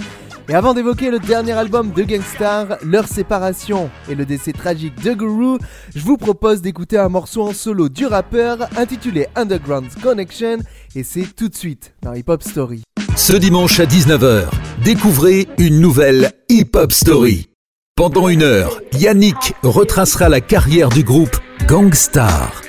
[0.52, 5.14] Et avant d'évoquer le dernier album de Gangstar, leur séparation et le décès tragique de
[5.14, 5.58] Guru,
[5.96, 10.58] je vous propose d'écouter un morceau en solo du rappeur intitulé Underground Connection
[10.94, 12.84] et c'est tout de suite dans Hip Hop Story.
[13.16, 14.48] Ce dimanche à 19h,
[14.84, 17.48] découvrez une nouvelle Hip Hop Story.
[17.96, 22.62] Pendant une heure, Yannick retracera la carrière du groupe Gangstar.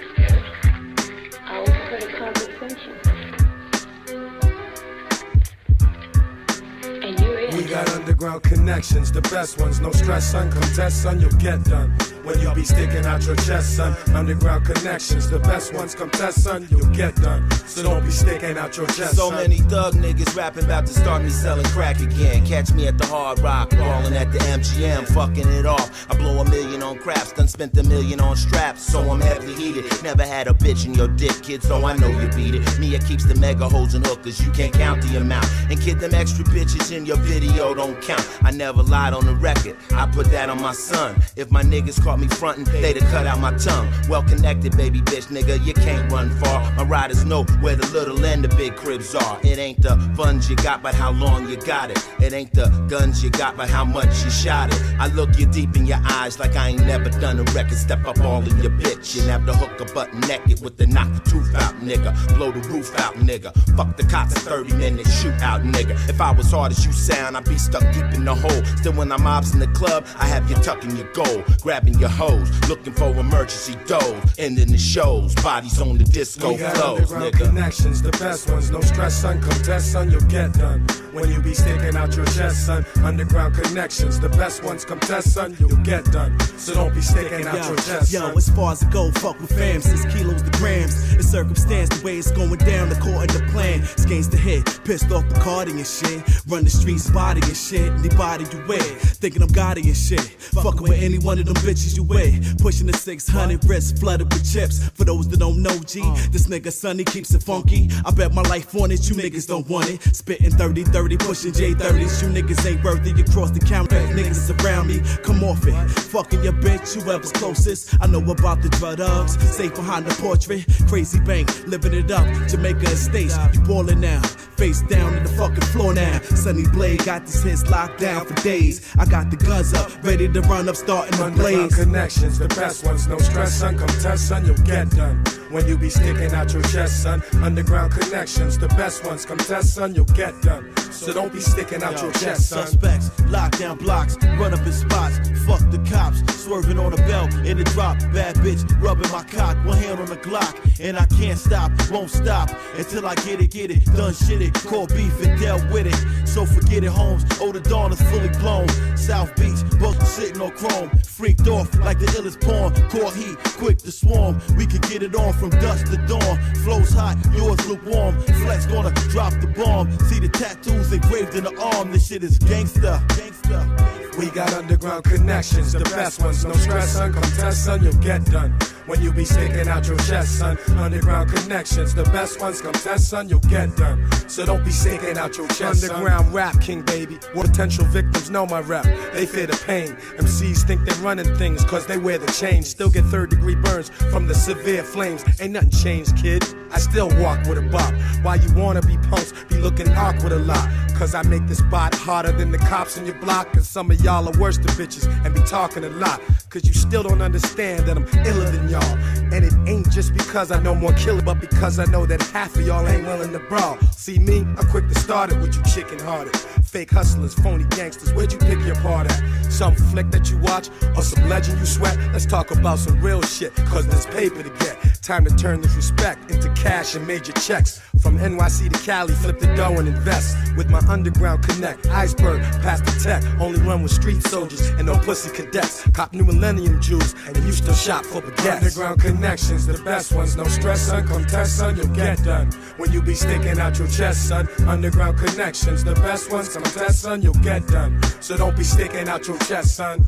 [8.32, 9.80] Newfound connections, the best ones.
[9.80, 10.50] No stress, son.
[10.50, 11.90] Contest, son, you'll get done.
[12.24, 13.94] When you be sticking out your chest, son.
[14.14, 15.94] Underground connections, the best ones.
[15.94, 17.50] Contest, son, you'll get done.
[17.66, 19.16] So don't be sticking out your chest.
[19.16, 19.36] So son.
[19.36, 22.46] many thug niggas rapping about to start me selling crack again.
[22.46, 26.06] Catch me at the Hard Rock, ballin' at the MGM, fucking it off.
[26.10, 29.54] I blow a million on craps, done spent a million on straps, so I'm heavily
[29.54, 29.84] heated.
[30.02, 32.78] Never had a bitch in your dick, kid, so I know you beat it.
[32.78, 35.46] Mia keeps the mega hoes and hookers, you can't count the amount.
[35.70, 38.21] And kid, them extra bitches in your video don't count.
[38.42, 39.76] I never lied on the record.
[39.92, 41.20] I put that on my son.
[41.36, 43.88] If my niggas caught me frontin', they'd have cut out my tongue.
[44.08, 46.72] Well connected, baby bitch, nigga, you can't run far.
[46.76, 49.38] My riders know where the little and the big cribs are.
[49.42, 51.98] It ain't the funds you got, but how long you got it.
[52.20, 54.80] It ain't the guns you got, but how much you shot it.
[54.98, 57.78] I look you deep in your eyes like I ain't never done a record.
[57.78, 61.02] Step up all of your bitch and have the hooker butt naked with the knock
[61.12, 62.12] the tooth out, nigga.
[62.36, 63.52] Blow the roof out, nigga.
[63.76, 65.92] Fuck the cops in 30 minutes out, nigga.
[66.08, 68.64] If I was hard as you sound, I'd be stuck deep in the hole.
[68.76, 72.08] Still when I'm ops in the club, I have you tucking your gold, grabbing your
[72.08, 74.20] hoes, looking for emergency dough.
[74.38, 77.32] Ending the shows, bodies on the disco floors, nigga.
[77.46, 79.40] Connections, the best ones, no stress, son.
[79.40, 80.80] Contest son, you'll get done.
[81.12, 82.84] When you be sticking out your chest, son.
[83.04, 84.84] Underground connections, the best ones.
[84.84, 86.38] Contest son, you'll get done.
[86.56, 88.12] So don't be sticking out yo, your chest.
[88.12, 88.36] Yo, son.
[88.36, 91.01] as far as it go, fuck with fam, six kilos to grams
[91.32, 93.82] circumstance, the way it's going down, according to plan.
[94.04, 96.20] Skins the hit, pissed off Bacardi and shit.
[96.46, 98.92] Run the streets, body and shit, anybody you with.
[99.22, 100.20] Thinking I'm Gotti and shit.
[100.64, 102.36] Fucking with any one of them bitches you with.
[102.60, 104.90] Pushing the 600 wrists flooded with chips.
[104.90, 106.00] For those that don't know, G,
[106.32, 107.88] this nigga Sonny keeps it funky.
[108.04, 110.02] I bet my life on it, you niggas don't want it.
[110.14, 112.12] Spitting 30 30, pushing J30s.
[112.20, 113.10] You niggas ain't worthy.
[113.12, 115.72] Across You cross the counter, niggas around me, come off it.
[116.12, 117.96] Fucking your bitch, whoever's closest.
[118.02, 120.66] I know about the drugs, safe behind the portrait.
[120.88, 122.26] Crazy bank, living it up.
[122.48, 124.20] Jamaica Estates, you ballin' now.
[124.22, 126.20] Face down in the fucking floor now.
[126.20, 128.94] Sunny Blade got these hits locked down for days.
[128.98, 131.74] I got the guns up, ready to run up, starting my blaze.
[131.74, 133.78] Connections, the best ones, no stress, son.
[133.78, 137.22] Come test, son, you'll get done when you be sticking out your chest, son.
[137.42, 139.94] Underground connections, the best ones come test, son.
[139.94, 140.74] You'll get done.
[140.90, 142.66] So don't be sticking out Yo, your chest, son.
[142.66, 145.18] Suspects, lockdown blocks, run up in spots.
[145.46, 147.98] Fuck the cops, swerving on a belt in the drop.
[148.12, 152.10] Bad bitch, rubbing my cock, one hand on the Glock, and I can't stop, won't
[152.10, 154.54] stop until I get it, get it, done shit it.
[154.54, 156.28] Call beef and dealt with it.
[156.28, 157.24] So forget it, Holmes.
[157.40, 158.68] Oh, the dawn is fully blown.
[158.96, 162.72] South Beach, both sitting on chrome, freaked off like the illest porn.
[162.90, 164.40] Call heat, quick to swarm.
[164.56, 166.38] We could get it on from dusk to dawn.
[166.62, 168.16] Flows hot, yours look warm.
[168.42, 169.90] Flex gonna drop the bomb.
[170.08, 171.90] See the tattoos engraved in the arm.
[171.90, 173.00] This shit is gangsta.
[173.08, 173.91] gangsta.
[174.18, 176.44] We got underground connections, the best ones.
[176.44, 177.14] No stress, son.
[177.14, 177.82] Come test, son.
[177.82, 178.50] You'll get done
[178.84, 180.58] when you be sticking out your chest, son.
[180.76, 182.60] Underground connections, the best ones.
[182.60, 183.30] Come test, son.
[183.30, 184.10] You'll get done.
[184.28, 185.84] So don't be sticking out your chest.
[185.88, 186.34] Underground son.
[186.34, 187.14] rap king, baby.
[187.32, 188.84] What potential victims know my rap.
[189.14, 189.88] They fear the pain.
[190.18, 192.68] MCs think they're running things cause they wear the chains.
[192.68, 195.24] Still get third degree burns from the severe flames.
[195.40, 196.44] Ain't nothing changed, kid.
[196.70, 197.92] I still walk with a bop.
[198.24, 199.32] Why you wanna be punks?
[199.48, 200.68] Be looking awkward a lot.
[200.94, 203.52] Cause I make this spot hotter than the cops in your block.
[203.54, 206.20] And some of y'all are worse than bitches and be talking a lot.
[206.50, 208.96] Cause you still don't understand that I'm iller than y'all.
[209.32, 212.54] And it ain't just because I know more killer, but because I know that half
[212.56, 213.78] of y'all ain't willing to brawl.
[213.92, 216.36] See me, I'm quick to start it with you chicken hearted.
[216.36, 219.22] Fake hustlers, phony gangsters, where'd you pick your part at?
[219.50, 221.96] Some flick that you watch or some legend you sweat?
[222.12, 224.91] Let's talk about some real shit, cause there's paper to get.
[225.02, 227.80] Time to turn this respect into cash and major checks.
[228.00, 230.36] From NYC to Cali, flip the dough and invest.
[230.56, 233.24] With my underground connect, iceberg, past the tech.
[233.40, 235.82] Only run with street soldiers and no pussy cadets.
[235.90, 238.58] Cop new millennium Jews, and you still shop for baguettes.
[238.78, 240.36] Underground connections, the best ones.
[240.36, 241.04] No stress, son.
[241.08, 242.52] Come test, son, you'll get done.
[242.76, 244.48] When you be sticking out your chest, son.
[244.68, 246.48] Underground connections, the best ones.
[246.50, 248.00] Come test, son, you'll get done.
[248.20, 250.02] So don't be sticking out your chest, son.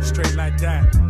[0.00, 1.09] Straight like that.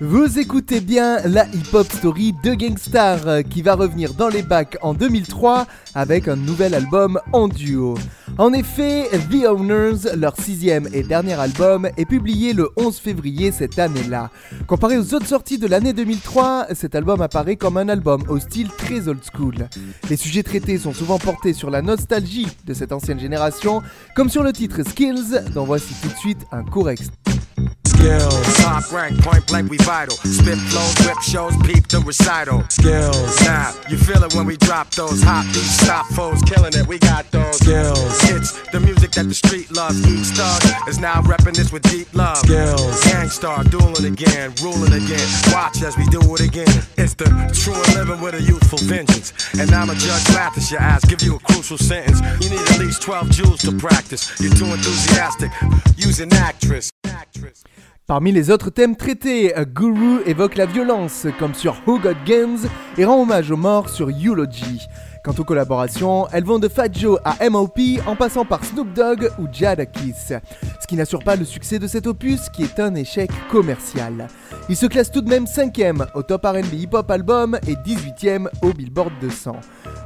[0.00, 4.78] Vous écoutez bien la hip-hop story de Gangstar euh, qui va revenir dans les bacs
[4.80, 7.98] en 2003 avec un nouvel album en duo.
[8.38, 13.80] En effet, The Owners, leur sixième et dernier album, est publié le 11 février cette
[13.80, 14.30] année-là.
[14.68, 18.68] Comparé aux autres sorties de l'année 2003, cet album apparaît comme un album au style
[18.68, 19.68] très old school.
[20.08, 23.82] Les sujets traités sont souvent portés sur la nostalgie de cette ancienne génération,
[24.14, 27.14] comme sur le titre Skills, dont voici tout de suite un court extrait.
[27.98, 28.54] Skills.
[28.58, 30.14] Top rank, point blank, we vital.
[30.18, 32.62] Spit flows, whip shows, peep the recital.
[32.68, 33.40] Skills.
[33.44, 36.86] Now, you feel it when we drop those hot beats, stop foes, killing it.
[36.86, 37.98] We got those skills.
[38.30, 39.98] It's the music that the street loves.
[40.06, 42.36] Each thug is now repping this with deep love.
[42.38, 43.02] Skills.
[43.02, 45.28] Gang Starr, dueling again, ruling again.
[45.50, 46.70] Watch as we do it again.
[46.96, 49.32] It's the true living with a youthful vengeance.
[49.58, 52.20] And I'm a judge, Mathis, your ass, give you a crucial sentence.
[52.38, 54.38] You need at least 12 jewels to practice.
[54.40, 55.50] You're too enthusiastic.
[55.96, 56.90] Use an actress.
[57.04, 57.64] actress.
[58.08, 62.56] Parmi les autres thèmes traités, euh, Guru évoque la violence, comme sur Who Got Games,
[62.96, 64.80] et rend hommage aux morts sur Eulogy.
[65.22, 69.28] Quant aux collaborations, elles vont de Fat Joe à MOP en passant par Snoop Dogg
[69.40, 70.32] ou kiss
[70.80, 74.28] Ce qui n'assure pas le succès de cet opus qui est un échec commercial.
[74.68, 78.48] Il se classe tout de même 5ème au top RB Hip Hop Album et 18ème
[78.62, 79.56] au Billboard 200.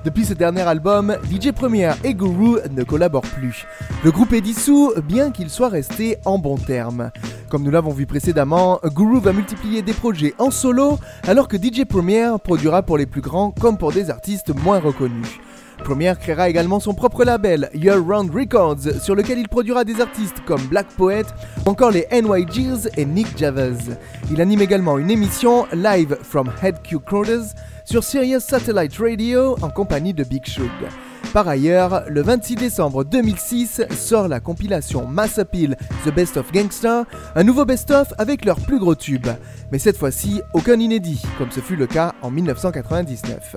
[0.04, 3.66] Depuis ce dernier album, DJ Premier et Guru ne collaborent plus.
[4.04, 7.10] Le groupe est dissous bien qu'il soit resté en bons termes.
[7.50, 10.98] Comme nous l'avons vu précédemment, Guru va multiplier des projets en solo
[11.28, 15.01] alors que DJ Premier produira pour les plus grands comme pour des artistes moins reconnus.
[15.84, 20.40] Première créera également son propre label, Year Round Records, sur lequel il produira des artistes
[20.46, 21.24] comme Black Poet,
[21.66, 23.90] encore les NYGs et Nick Javas.
[24.30, 26.48] Il anime également une émission live from
[26.84, 27.46] Q Quarters
[27.84, 30.70] sur Sirius Satellite Radio en compagnie de Big Shug.
[31.32, 37.04] Par ailleurs, le 26 décembre 2006 sort la compilation Mass Appeal The Best of Gangsta,
[37.34, 39.28] un nouveau best-of avec leur plus gros tubes.
[39.70, 43.56] Mais cette fois-ci, aucun inédit, comme ce fut le cas en 1999.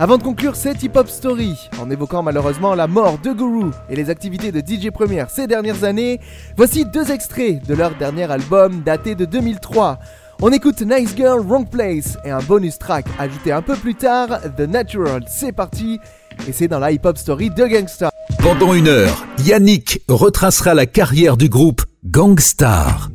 [0.00, 4.10] Avant de conclure cette hip-hop story, en évoquant malheureusement la mort de Guru et les
[4.10, 6.18] activités de DJ Premier ces dernières années,
[6.56, 10.00] voici deux extraits de leur dernier album daté de 2003.
[10.42, 14.40] On écoute Nice Girl Wrong Place et un bonus track ajouté un peu plus tard,
[14.56, 15.22] The Natural.
[15.28, 16.00] C'est parti,
[16.48, 18.10] et c'est dans la hip-hop story de Gangstar.
[18.42, 23.10] Pendant une heure, Yannick retracera la carrière du groupe Gangstar.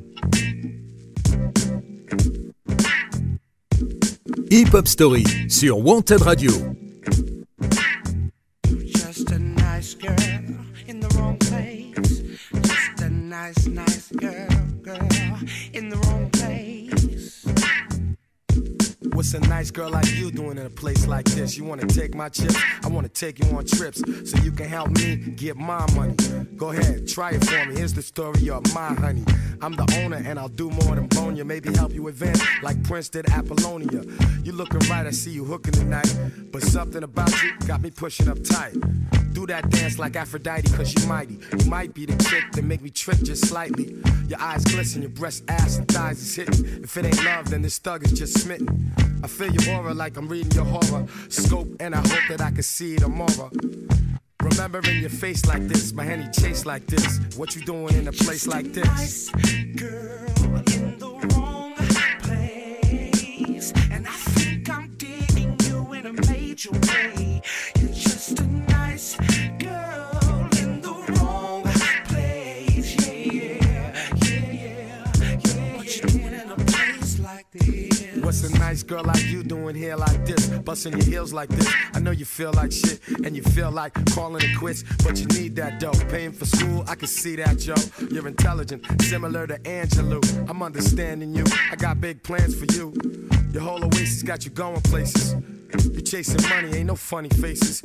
[4.51, 6.51] Hip Hop Story sur Wanted Radio.
[19.31, 21.55] What's a nice girl like you doing in a place like this?
[21.55, 22.55] You wanna take my chips?
[22.83, 26.15] I wanna take you on trips so you can help me get my money.
[26.57, 27.75] Go ahead, try it for me.
[27.75, 29.23] Here's the story of my honey.
[29.61, 31.45] I'm the owner and I'll do more than bone you.
[31.45, 34.01] Maybe help you advance like Prince did Apollonia.
[34.43, 36.11] You looking right, I see you hooking tonight.
[36.51, 38.73] But something about you got me pushing up tight
[39.39, 41.39] do that dance like Aphrodite, cause you mighty.
[41.57, 43.95] You might be the chick that make me trip just slightly.
[44.27, 46.83] Your eyes glisten, your breast, ass, and thighs is hitting.
[46.83, 48.67] If it ain't love, then this thug is just smitten.
[49.23, 52.51] I feel your aura like I'm reading your horror scope, and I hope that I
[52.51, 53.49] can see it tomorrow.
[54.43, 57.19] Remembering your face like this, my handy chase like this.
[57.37, 59.29] What you doing in a place like this?
[59.77, 61.08] Girl
[78.69, 81.67] nice girl like you doing hair like this, busting your heels like this.
[81.95, 85.25] I know you feel like shit and you feel like calling it quits, but you
[85.39, 85.99] need that dough.
[86.07, 87.73] Paying for school, I can see that, yo.
[88.11, 90.21] You're intelligent, similar to Angelou.
[90.47, 91.45] I'm understanding you.
[91.71, 92.93] I got big plans for you.
[93.53, 95.35] Your whole oasis got you going places.
[95.77, 97.83] You chasing money, ain't no funny faces.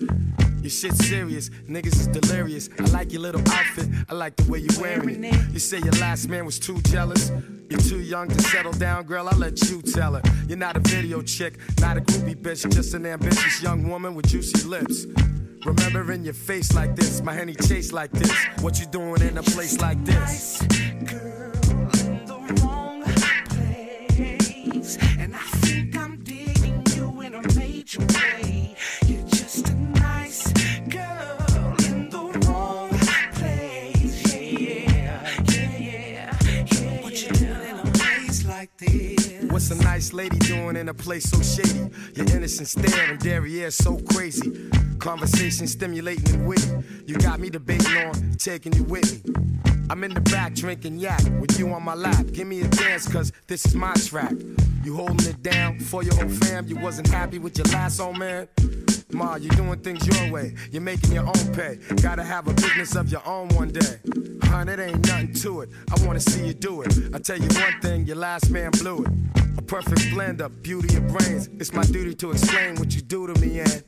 [0.62, 2.70] Your shit serious, niggas is delirious.
[2.78, 5.35] I like your little outfit, I like the way you wearing it.
[5.53, 7.30] You say your last man was too jealous.
[7.68, 10.26] You're too young to settle down, girl, I'll let you tell it.
[10.49, 14.28] You're not a video chick, not a groupie bitch, just an ambitious young woman with
[14.28, 15.05] juicy lips.
[15.66, 18.32] Remembering your face like this, my honey chase like this.
[18.62, 20.62] What you doing in a place like this?
[39.66, 41.88] What's a nice lady doing in a place so shady?
[42.16, 44.68] Your innocent stare and derriere so crazy.
[44.98, 46.68] Conversation stimulating and witty.
[47.06, 49.32] You got me debating on taking you with me.
[49.88, 52.26] I'm in the back drinking yak with you on my lap.
[52.34, 54.34] Give me a dance, cause this is my track.
[54.84, 56.66] You holding it down for your whole fam.
[56.66, 58.46] You wasn't happy with your last old man.
[59.12, 60.54] Ma, you're doing things your way.
[60.72, 61.78] You're making your own pay.
[62.02, 63.98] Gotta have a business of your own one day.
[64.42, 65.70] Hun, it ain't nothing to it.
[65.90, 66.92] I wanna see you do it.
[67.14, 69.43] I tell you one thing, your last man blew it.
[69.57, 71.48] A perfect blend of beauty and brains.
[71.61, 73.82] It's my duty to explain what you do to me and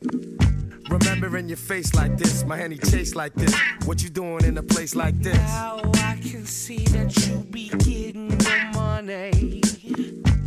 [0.88, 3.54] remembering your face like this, my honey chase like this.
[3.84, 5.36] What you doing in a place like this?
[5.36, 9.60] Now I can see that you be getting the money.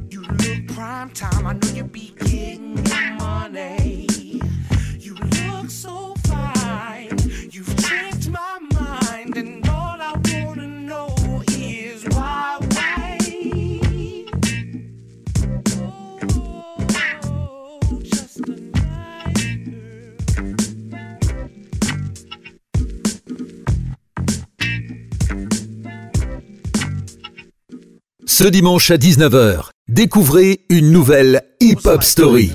[0.09, 1.45] You look prime time.
[1.45, 4.07] I know you be getting the money.
[4.99, 7.09] You look so fine.
[7.51, 9.68] You've changed my mind and.
[28.39, 29.59] Ce dimanche à 19h,
[29.89, 32.53] découvrez une nouvelle Hip Hop Story.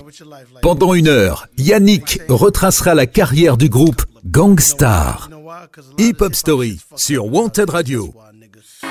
[0.62, 5.28] Pendant une heure, Yannick retracera la carrière du groupe Gangstar.
[5.98, 8.14] Hip Hop Story sur Wanted Radio.
[8.14, 8.86] Word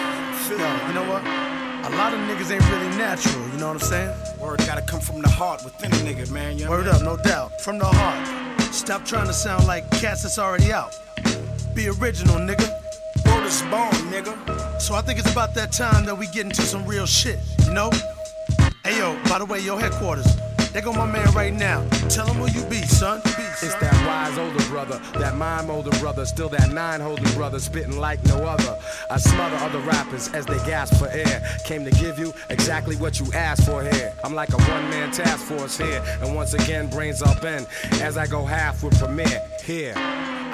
[4.40, 6.32] Word come from From the the heart heart.
[6.32, 6.56] man.
[6.62, 7.50] up, no doubt.
[8.72, 10.94] Stop trying to sound like cats that's already out.
[11.76, 12.70] Be original, nigga.
[13.46, 14.82] is born, nigga.
[14.82, 17.74] So I think it's about that time that we get into some real shit, you
[17.74, 17.90] know?
[18.84, 20.28] Hey yo, by the way, your headquarters.
[20.72, 21.86] they go my man right now.
[22.10, 23.22] Tell him who you be, son.
[23.24, 23.40] Be, son.
[23.62, 27.98] It's that wise older brother, that mime older brother, still that nine holding brother, spitting
[27.98, 28.78] like no other.
[29.10, 31.44] I smother other rappers as they gasp for air.
[31.66, 34.14] Came to give you exactly what you asked for here.
[34.24, 37.66] I'm like a one man task force here, and once again, brains up in
[38.02, 39.94] as I go half with Premier here.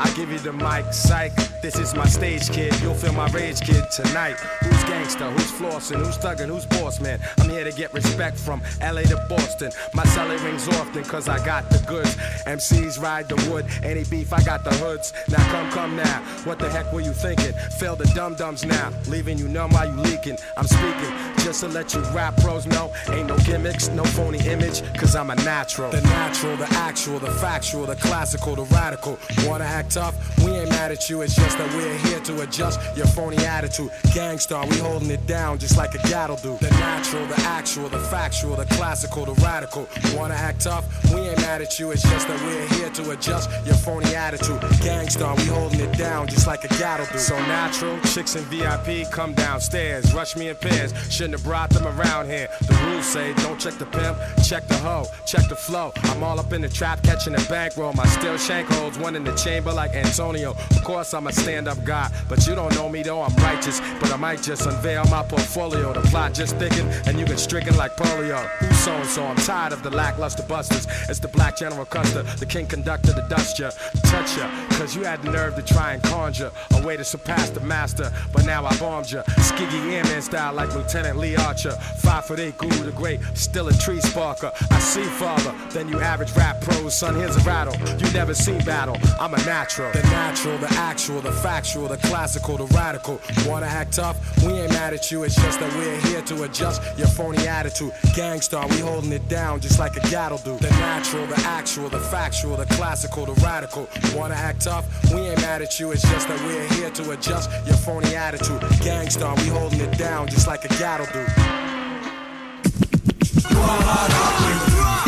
[0.01, 1.33] I give you the mic, psych.
[1.61, 2.71] This is my stage, kid.
[2.81, 4.37] You'll feel my rage, kid, tonight.
[4.63, 5.29] Who's gangster?
[5.29, 5.97] Who's flossing?
[5.97, 6.47] Who's thuggin'?
[6.47, 7.19] Who's boss, man?
[7.39, 9.73] I'm here to get respect from LA to Boston.
[9.93, 12.15] My cellar rings often, cause I got the goods.
[12.47, 13.65] MCs ride the wood.
[13.83, 15.11] Any beef, I got the hoods.
[15.29, 16.21] Now come, come now.
[16.45, 17.51] What the heck were you thinking?
[17.77, 18.93] Fail the dum dums now.
[19.09, 20.37] Leaving you numb while you leaking.
[20.55, 21.11] I'm speaking
[21.43, 22.93] just to let you rap pros know.
[23.09, 25.91] Ain't no gimmicks, no phony image, cause I'm a natural.
[25.91, 29.19] The natural, the actual, the factual, the classical, the radical.
[29.45, 30.15] Wanna act tough,
[30.45, 31.21] we ain't mad at you.
[31.21, 33.89] It's just that we're here to adjust your phony attitude.
[34.13, 36.57] Gang Starr, we holding it down just like a cattle do.
[36.61, 39.87] The natural, the actual, the factual, the classical, the radical.
[40.15, 40.85] Wanna act tough?
[41.13, 41.91] We ain't mad at you.
[41.91, 44.61] It's just that we're here to adjust your phony attitude.
[44.81, 47.17] Gang Starr, we holding it down just like a cattle do.
[47.17, 50.93] So natural, chicks and VIP come downstairs, rush me in pairs.
[51.11, 52.47] Shouldn't have brought them around here.
[52.61, 55.91] The rules say don't check the pimp, check the hoe, check the flow.
[56.03, 57.93] I'm all up in the trap, catching a bankroll.
[57.93, 60.49] My steel shank holds one in the chamber like Antonio.
[60.71, 63.79] Of course, I'm a stand up guy, but you don't know me though, I'm righteous.
[64.01, 65.93] But I might just unveil my portfolio.
[65.93, 68.39] The plot just thicken, and you get stricken like polio.
[68.59, 69.23] Who's so and so?
[69.23, 70.85] I'm tired of the lackluster busters.
[71.07, 73.71] It's the black General Custer, the king conductor, the duster,
[74.11, 74.51] touch ya.
[74.77, 78.11] Cause you had the nerve to try and conjure a way to surpass the master,
[78.33, 79.23] but now I bombed ya.
[79.47, 81.71] Skiggy Airman style like Lieutenant Lee Archer.
[82.05, 84.51] Five foot eight, guru the great, still a tree sparker.
[84.73, 86.97] I see farther than you average rap pros.
[86.97, 87.75] Son, here's a rattle.
[87.97, 88.97] You never seen battle.
[89.21, 93.19] I'm a natural the natural, the actual, the factual, the classical, the radical.
[93.45, 94.17] Wanna act tough?
[94.43, 95.23] We ain't mad at you.
[95.23, 97.91] It's just that we're here to adjust your phony attitude.
[98.15, 100.57] Gang Starr, we holding it down just like a gattle do.
[100.57, 103.87] The natural, the actual, the factual, the classical, the radical.
[104.15, 104.85] Wanna act tough?
[105.13, 105.91] We ain't mad at you.
[105.91, 108.61] It's just that we're here to adjust your phony attitude.
[108.81, 111.25] Gang Starr, we holding it down just like a gattle do.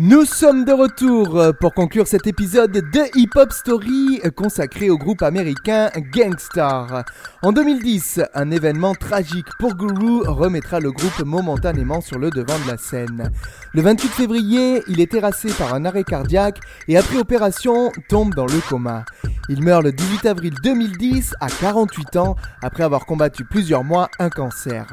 [0.00, 5.22] Nous sommes de retour pour conclure cet épisode de Hip Hop Story consacré au groupe
[5.22, 7.04] américain Gangstar.
[7.42, 12.68] En 2010, un événement tragique pour Guru remettra le groupe momentanément sur le devant de
[12.68, 13.30] la scène.
[13.72, 18.46] Le 28 février, il est terrassé par un arrêt cardiaque et après opération tombe dans
[18.46, 19.04] le coma.
[19.48, 24.30] Il meurt le 18 avril 2010 à 48 ans après avoir combattu plusieurs mois un
[24.30, 24.86] cancer.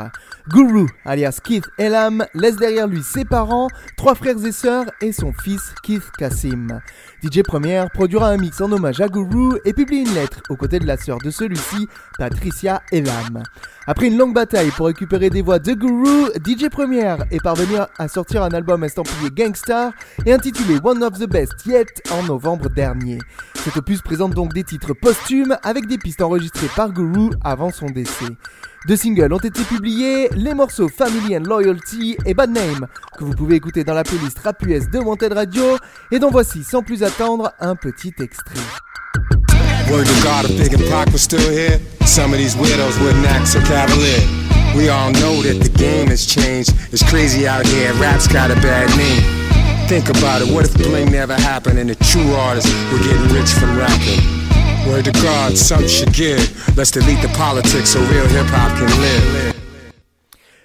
[0.52, 5.32] Guru, alias Keith Elam, laisse derrière lui ses parents, trois frères et sœurs et son
[5.32, 6.82] fils Keith Kasim.
[7.24, 10.80] DJ Première produira un mix en hommage à Guru et publie une lettre aux côtés
[10.80, 11.88] de la sœur de celui-ci,
[12.18, 13.44] Patricia Elam.
[13.88, 18.08] Après une longue bataille pour récupérer des voix de Guru, DJ Première est parvenu à
[18.10, 19.94] sortir un album estampillé Gangstar
[20.26, 23.20] et intitulé One of the Best Yet en novembre dernier.
[23.64, 27.86] Cet opus présente donc des titres posthumes avec des pistes enregistrées par Guru avant son
[27.86, 28.36] décès.
[28.88, 33.34] Deux singles ont été publiés, les morceaux Family and Loyalty et Bad Name, que vous
[33.36, 35.78] pouvez écouter dans la playlist Rap US de Wanted Radio,
[36.12, 38.56] et dont voici sans plus attendre un petit extrait.
[39.92, 43.26] Word to God, if Big and Pac was still here, some of these widows wouldn't
[43.28, 44.26] act so cavalier.
[44.76, 46.74] We all know that the game has changed.
[46.92, 49.22] It's crazy out here, rap's got a bad name.
[49.90, 53.50] Think about it, what if blame never happened and the true artists were getting rich
[53.52, 54.41] from rapping?
[54.92, 56.76] Word to God, some should give.
[56.76, 59.56] Let's delete the politics so real hip hop can live.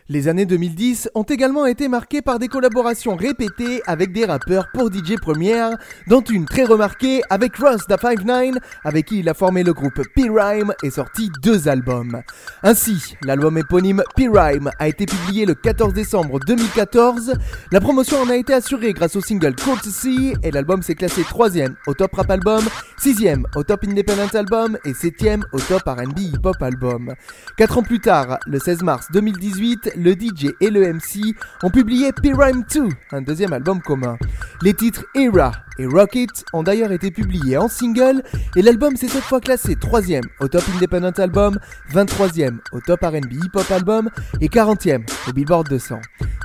[0.08, 4.88] Les années 2010 ont également été marquées par des collaborations répétées avec des rappeurs pour
[4.92, 5.72] DJ Première,
[6.06, 8.54] dont une très remarquée avec Russ da 59,
[8.84, 12.22] avec qui il a formé le groupe P-Rhyme et sorti deux albums.
[12.62, 17.32] Ainsi, l'album éponyme P-Rhyme a été publié le 14 décembre 2014.
[17.72, 21.48] La promotion en a été assurée grâce au single Courtesy et l'album s'est classé 3
[21.88, 22.62] au top rap album,
[22.96, 27.12] sixième au top independent album et septième au top RB hip hop album.
[27.56, 32.12] Quatre ans plus tard, le 16 mars 2018, le DJ et le MC ont publié
[32.12, 32.82] P-Rhyme 2,
[33.12, 34.18] un deuxième album commun.
[34.62, 38.22] Les titres Era et Rocket ont d'ailleurs été publiés en single
[38.56, 39.96] et l'album s'est cette fois classé 3
[40.40, 41.58] au Top Independent Album,
[41.92, 45.98] 23ème au Top RB Hip Hop Album et 40ème au Billboard 200.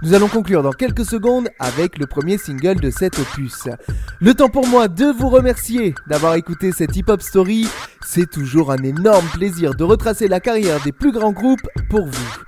[0.03, 3.63] Nous allons conclure dans quelques secondes avec le premier single de cet opus.
[4.21, 7.67] Le temps pour moi de vous remercier d'avoir écouté cette Hip Hop Story.
[8.05, 12.39] C'est toujours un énorme plaisir de retracer la carrière des plus grands groupes pour vous.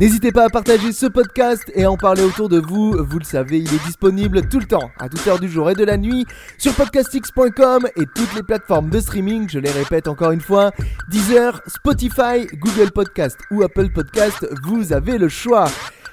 [0.00, 2.96] N'hésitez pas à partager ce podcast et à en parler autour de vous.
[2.98, 5.74] Vous le savez, il est disponible tout le temps, à toute heure du jour et
[5.74, 6.26] de la nuit,
[6.58, 9.48] sur podcastx.com et toutes les plateformes de streaming.
[9.48, 10.72] Je les répète encore une fois
[11.10, 14.46] Deezer, Spotify, Google Podcast ou Apple Podcast.
[14.64, 15.66] Vous avez le choix.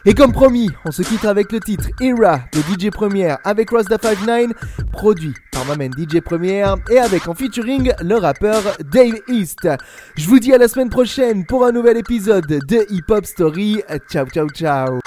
[0.06, 4.52] Et comme promis, on se quitte avec le titre Era de DJ Première avec Rasta59,
[4.92, 9.68] produit par ma main DJ Première et avec en featuring le rappeur Dave East.
[10.16, 13.82] Je vous dis à la semaine prochaine pour un nouvel épisode de Hip Hop Story.
[14.10, 15.00] Ciao, ciao, ciao.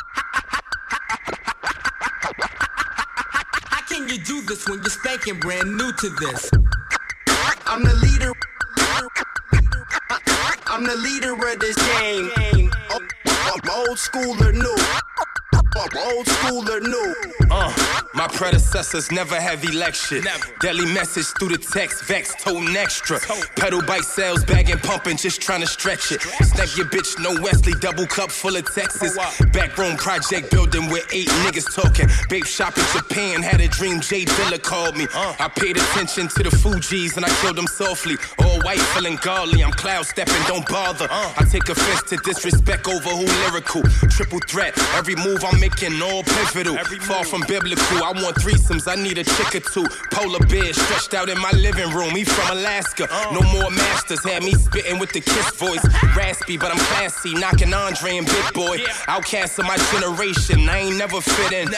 [11.54, 12.73] the
[13.72, 14.74] Old school or new.
[15.76, 17.14] Old school or new?
[17.50, 17.72] Uh,
[18.14, 20.22] my predecessors never have election.
[20.22, 20.44] Never.
[20.60, 23.18] Deadly message through the text, vex, toting extra.
[23.56, 26.22] Pedal bike sales, bagging, pumping, just trying to stretch it.
[26.22, 29.18] Snap your bitch, no Wesley, double cup full of Texas.
[29.52, 32.06] Backroom project building with eight niggas talking.
[32.28, 35.06] Babe shop in Japan, had a dream, J Dilla called me.
[35.12, 38.14] Uh, I paid attention to the Fugees and I killed them softly.
[38.38, 41.08] All white, feeling godly, I'm cloud stepping, don't bother.
[41.10, 43.82] Uh, I take offense to disrespect over who lyrical.
[44.08, 46.76] Triple threat, every move I'm Making all pivotal.
[47.08, 49.86] Far from biblical, I want threesomes, I need a chick or two.
[50.10, 53.08] Polar bear stretched out in my living room, he from Alaska.
[53.10, 53.32] Uh.
[53.32, 55.82] No more masters, had me spitting with the kiss voice.
[56.14, 58.78] Raspy, but I'm classy, knocking Andre and Big Boi.
[59.08, 61.70] Outcast of my generation, I ain't never fit in.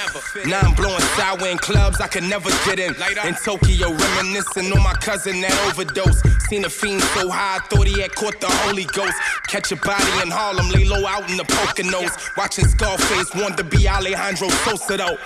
[0.51, 2.93] Now I'm blowing sour in clubs I could never get in.
[3.24, 6.22] In Tokyo, reminiscing on my cousin that overdose.
[6.49, 9.14] Seen a fiend so high, I thought he had caught the Holy Ghost.
[9.47, 12.37] Catch a body in Harlem, lay low out in the Poconos.
[12.37, 15.18] Watching Scarface, wanted to be be Alejandro Sosa though.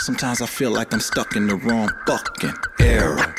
[0.00, 3.34] Sometimes I feel like I'm stuck in the wrong fucking era.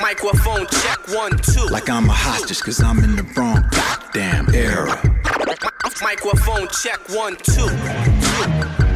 [0.00, 1.66] Microphone check one, two.
[1.70, 4.96] Like I'm a hostage, cause I'm in the wrong goddamn era.
[6.02, 7.68] Microphone check one, two.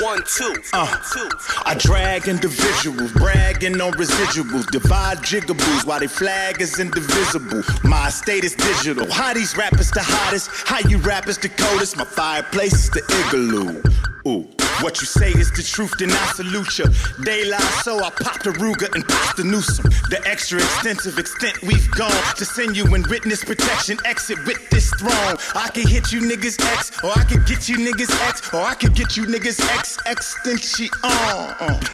[0.00, 0.54] One, two.
[0.72, 1.28] Uh, two.
[1.64, 4.66] I drag individuals, bragging on residuals.
[4.70, 7.62] Divide jigaboos while they flag is indivisible.
[7.84, 9.10] My state is digital.
[9.10, 10.50] How these rappers the hottest?
[10.66, 11.96] How you rappers the coldest?
[11.96, 13.82] My fireplace is the igloo.
[14.30, 14.48] Ooh.
[14.82, 16.84] What you say is the truth, then I salute you.
[17.24, 19.86] Daylight, so I popped the Ruger and popped the Newsome.
[20.12, 23.96] The extra extensive extent we've gone to send you in witness protection.
[24.04, 25.36] Exit with this throne.
[25.54, 28.74] I can hit you niggas X, or I can get you niggas X, or I
[28.74, 30.88] can get you niggas X extension.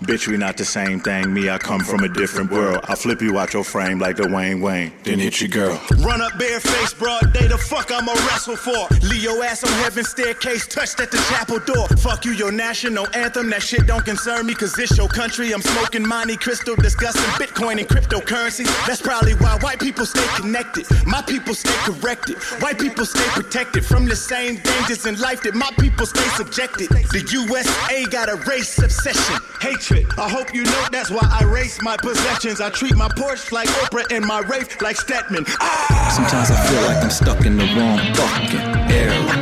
[0.03, 1.33] Bitch, we not the same thing.
[1.33, 2.81] Me, I come from a different world.
[2.89, 5.81] I flip you out your frame like the Wayne Wayne, then hit your girl.
[5.99, 7.47] Run up bare face, broad day.
[7.47, 8.89] The fuck I'ma wrestle for?
[9.07, 11.87] Leo ass on heaven staircase, touched at the chapel door.
[11.97, 13.51] Fuck you, your natural national anthem.
[13.51, 15.53] That shit don't concern me, cause it's your country.
[15.53, 18.65] I'm smoking Monte crystal, discussing Bitcoin and cryptocurrency.
[18.87, 20.87] That's probably why white people stay connected.
[21.07, 22.39] My people stay corrected.
[22.63, 26.89] White people stay protected from the same dangers in life that my people stay subjected.
[26.89, 30.07] The USA got a race obsession, hatred.
[30.17, 32.63] I hope you know that's why I race my possessions.
[32.63, 35.45] I treat my Porsche like Oprah and my Wraith like Stedman.
[35.61, 36.17] Ah!
[36.17, 39.42] Sometimes I feel like I'm stuck in the wrong fucking era.